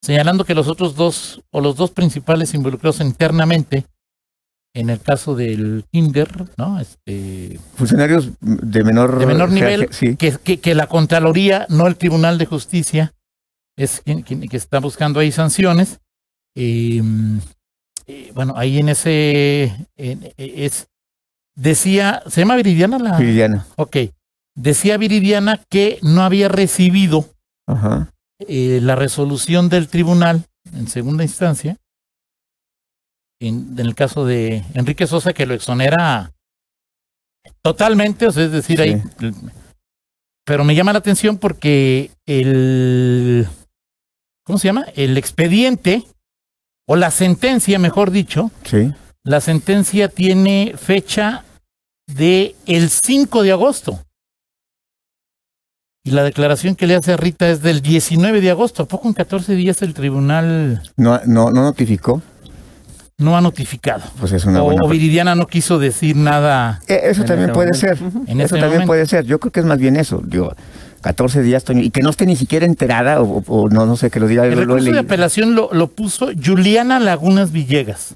señalando 0.00 0.44
que 0.44 0.54
los 0.54 0.68
otros 0.68 0.94
dos, 0.94 1.42
o 1.50 1.60
los 1.60 1.74
dos 1.74 1.90
principales 1.90 2.54
involucrados 2.54 3.00
internamente, 3.00 3.84
en 4.76 4.90
el 4.90 5.00
caso 5.00 5.34
del 5.34 5.84
Kinder, 5.90 6.28
¿no? 6.56 6.78
Este, 6.78 7.58
Funcionarios 7.74 8.30
de 8.40 8.84
menor, 8.84 9.18
De 9.18 9.26
menor 9.26 9.50
nivel, 9.50 9.88
Sí, 9.90 10.14
que, 10.16 10.36
que, 10.44 10.60
que 10.60 10.76
la 10.76 10.86
Contraloría, 10.86 11.66
no 11.68 11.88
el 11.88 11.96
Tribunal 11.96 12.38
de 12.38 12.46
Justicia, 12.46 13.12
es 13.76 14.02
quien, 14.04 14.22
quien- 14.22 14.48
que 14.48 14.56
está 14.56 14.78
buscando 14.78 15.18
ahí 15.18 15.32
sanciones. 15.32 15.98
Eh, 16.54 17.02
eh, 18.06 18.30
bueno, 18.36 18.54
ahí 18.56 18.78
en 18.78 18.88
ese 18.88 19.64
en- 19.96 20.22
eh, 20.24 20.34
es 20.38 20.86
decía, 21.56 22.22
se 22.28 22.40
llama 22.42 22.56
Viridiana 22.56 22.98
la. 22.98 23.18
Viridiana. 23.18 23.66
Ok. 23.76 23.96
Decía 24.54 24.96
Viridiana 24.96 25.60
que 25.68 25.98
no 26.02 26.22
había 26.22 26.48
recibido 26.48 27.26
Ajá. 27.66 28.10
eh, 28.40 28.78
la 28.82 28.94
resolución 28.94 29.68
del 29.68 29.88
tribunal 29.88 30.44
en 30.72 30.88
segunda 30.88 31.24
instancia, 31.24 31.76
en, 33.40 33.72
en 33.78 33.86
el 33.86 33.94
caso 33.94 34.24
de 34.24 34.64
Enrique 34.74 35.06
Sosa, 35.06 35.32
que 35.34 35.44
lo 35.46 35.54
exonera 35.54 36.32
totalmente, 37.62 38.26
o 38.26 38.32
sea, 38.32 38.44
es 38.44 38.52
decir, 38.52 38.78
Sí. 38.78 38.82
ahí. 38.84 39.02
Pero 40.44 40.64
me 40.64 40.74
llama 40.74 40.92
la 40.92 41.00
atención 41.00 41.38
porque 41.38 42.10
el. 42.26 43.46
¿Cómo 44.44 44.58
se 44.58 44.68
llama? 44.68 44.86
El 44.94 45.18
expediente, 45.18 46.04
o 46.88 46.94
la 46.96 47.10
sentencia, 47.10 47.78
mejor 47.80 48.10
dicho, 48.12 48.50
Sí. 48.64 48.92
La 49.26 49.40
sentencia 49.40 50.08
tiene 50.08 50.74
fecha 50.78 51.44
de 52.06 52.54
el 52.66 52.88
5 52.88 53.42
de 53.42 53.52
agosto. 53.52 54.00
Y 56.04 56.12
la 56.12 56.22
declaración 56.22 56.76
que 56.76 56.86
le 56.86 56.94
hace 56.94 57.12
a 57.12 57.16
Rita 57.16 57.48
es 57.48 57.62
del 57.62 57.82
19 57.82 58.40
de 58.40 58.50
agosto. 58.50 58.84
¿A 58.84 58.86
poco 58.86 59.08
en 59.08 59.14
14 59.14 59.54
días 59.56 59.82
el 59.82 59.92
tribunal 59.92 60.80
No, 60.96 61.20
no, 61.26 61.50
no 61.50 61.62
notificó. 61.62 62.22
no 63.18 63.36
ha 63.36 63.40
notificado? 63.40 64.04
Pues 64.20 64.30
es 64.30 64.44
una 64.44 64.62
O, 64.62 64.66
buena. 64.66 64.84
o 64.84 64.88
Viridiana 64.88 65.34
no 65.34 65.48
quiso 65.48 65.80
decir 65.80 66.14
nada 66.14 66.80
Eh, 66.86 67.00
Eso 67.04 67.24
también 67.24 67.50
puede 67.52 67.72
momento. 67.72 67.96
ser. 67.96 67.98
en 68.28 68.40
Eso 68.40 68.50
también 68.54 68.70
momento. 68.72 68.86
puede 68.86 69.06
ser. 69.06 69.24
Yo 69.24 69.40
creo 69.40 69.50
que 69.50 69.58
es 69.60 69.66
más 69.66 69.78
bien 69.78 69.96
eso. 69.96 70.22
Digo, 70.24 70.54
14 71.00 71.42
días, 71.42 71.64
Toño, 71.64 71.82
y 71.82 71.90
que 71.90 72.02
no 72.02 72.10
esté 72.10 72.24
ni 72.26 72.36
siquiera 72.36 72.66
enterada, 72.66 73.20
o, 73.20 73.42
o 73.48 73.68
no, 73.68 73.84
no 73.86 73.96
sé, 73.96 74.08
que 74.10 74.20
lo 74.20 74.28
diga. 74.28 74.44
El 74.44 74.50
lo- 74.50 74.54
lo 74.56 74.60
recurso 74.62 74.84
de 74.84 74.90
leído. 74.92 75.00
apelación 75.00 75.56
lo, 75.56 75.70
lo 75.72 75.88
puso 75.88 76.28
Juliana 76.40 77.00
Lagunas 77.00 77.50
Villegas. 77.50 78.14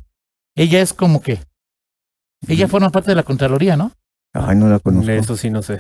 Ella 0.61 0.81
es 0.81 0.93
como 0.93 1.23
que. 1.23 1.41
Ella 2.49 2.69
forma 2.69 2.91
parte 2.91 3.11
de 3.11 3.15
la 3.15 3.23
Contraloría, 3.23 3.77
¿no? 3.77 3.93
Ay, 4.33 4.57
no 4.57 4.69
la 4.69 4.79
conozco. 4.79 5.11
Eso 5.11 5.37
sí 5.37 5.51
no 5.51 5.63
sé. 5.63 5.79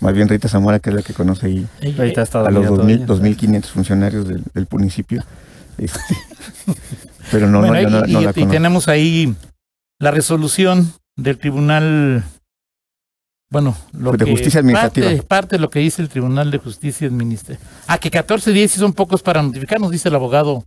Más 0.00 0.12
bien 0.14 0.28
Rita 0.28 0.48
Zamora, 0.48 0.78
que 0.78 0.90
es 0.90 0.96
la 0.96 1.02
que 1.02 1.14
conoce 1.14 1.46
ahí 1.46 1.66
Ahorita 1.98 2.20
está 2.22 2.40
a 2.46 2.50
los 2.50 2.66
dormida 2.66 3.06
2000, 3.06 3.06
todavía. 3.06 3.60
2.500 3.60 3.64
funcionarios 3.64 4.28
del, 4.28 4.42
del 4.52 4.66
municipio. 4.70 5.24
Este, 5.78 5.98
pero 7.30 7.48
no, 7.48 7.60
Bueno, 7.60 7.72
no, 7.74 7.80
yo 7.80 7.88
y- 7.88 7.90
no, 7.90 7.98
y, 8.08 8.12
no 8.12 8.20
y 8.20 8.24
la 8.24 8.32
conozco. 8.32 8.52
tenemos 8.52 8.88
ahí 8.88 9.34
la 9.98 10.10
resolución 10.10 10.92
del 11.16 11.38
tribunal. 11.38 12.24
Bueno, 13.50 13.76
lo 13.92 14.12
De 14.12 14.24
que 14.24 14.30
justicia 14.30 14.60
administrativa. 14.60 15.06
Parte, 15.06 15.22
parte 15.22 15.56
de 15.56 15.60
lo 15.60 15.70
que 15.70 15.78
dice 15.78 16.02
el 16.02 16.08
Tribunal 16.08 16.50
de 16.50 16.58
Justicia 16.58 17.06
Administrativa. 17.06 17.60
Ah, 17.86 17.96
que 17.98 18.10
14 18.10 18.50
días 18.52 18.72
sí 18.72 18.80
son 18.80 18.92
pocos 18.92 19.22
para 19.22 19.40
notificar, 19.42 19.80
nos 19.80 19.92
dice 19.92 20.08
el 20.08 20.14
abogado 20.16 20.64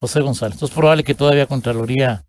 José 0.00 0.20
González. 0.20 0.54
Entonces, 0.54 0.72
es 0.72 0.78
probable 0.78 1.02
que 1.04 1.14
todavía 1.14 1.46
Contraloría 1.46 2.24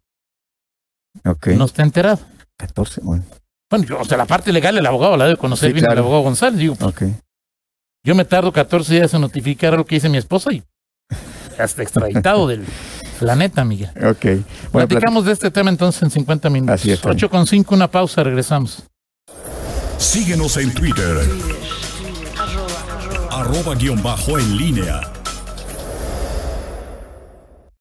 No 1.58 1.66
esté 1.66 1.82
enterado. 1.82 2.20
14, 2.58 3.02
bueno, 3.04 3.24
Bueno, 3.70 3.86
yo, 3.86 4.00
o 4.00 4.06
sea, 4.06 4.18
la 4.18 4.26
parte 4.26 4.52
legal 4.54 4.78
el 4.78 4.86
abogado 4.86 5.18
la 5.18 5.26
debe 5.26 5.38
conocer 5.38 5.70
Sí, 5.70 5.74
bien 5.74 5.86
el 5.86 5.90
claro. 5.90 6.02
abogado 6.02 6.24
González. 6.24 6.60
Digo, 6.60 6.76
ok. 6.80 7.04
yo 8.06 8.16
me 8.16 8.26
tardo 8.26 8.52
14 8.52 8.94
días 8.94 9.14
en 9.14 9.22
notificar 9.22 9.74
lo 9.74 9.86
que 9.86 9.96
dice 9.96 10.10
mi 10.10 10.18
esposa 10.18 10.52
y 10.54 10.64
hasta 11.60 11.82
extraditado 11.84 12.48
del 12.48 12.66
planeta, 13.20 13.64
Miguel. 13.66 13.90
Ok. 14.04 14.26
Bueno, 14.72 14.88
Platicamos 14.88 15.26
de 15.26 15.34
este 15.34 15.52
tema 15.52 15.70
entonces 15.70 16.02
en 16.04 16.12
50 16.12 16.50
minutos. 16.50 16.76
Así 16.82 16.92
es, 16.92 17.02
Toño. 17.02 17.14
8 17.16 17.30
con 17.30 17.46
5, 17.48 17.76
una 17.76 17.90
pausa, 17.90 18.24
regresamos. 18.24 18.84
Síguenos 19.98 20.58
en 20.58 20.74
Twitter. 20.74 21.18
Arroba 23.30 23.76
guion 23.76 24.02
bajo 24.02 24.38
en 24.40 24.58
línea. 24.58 25.02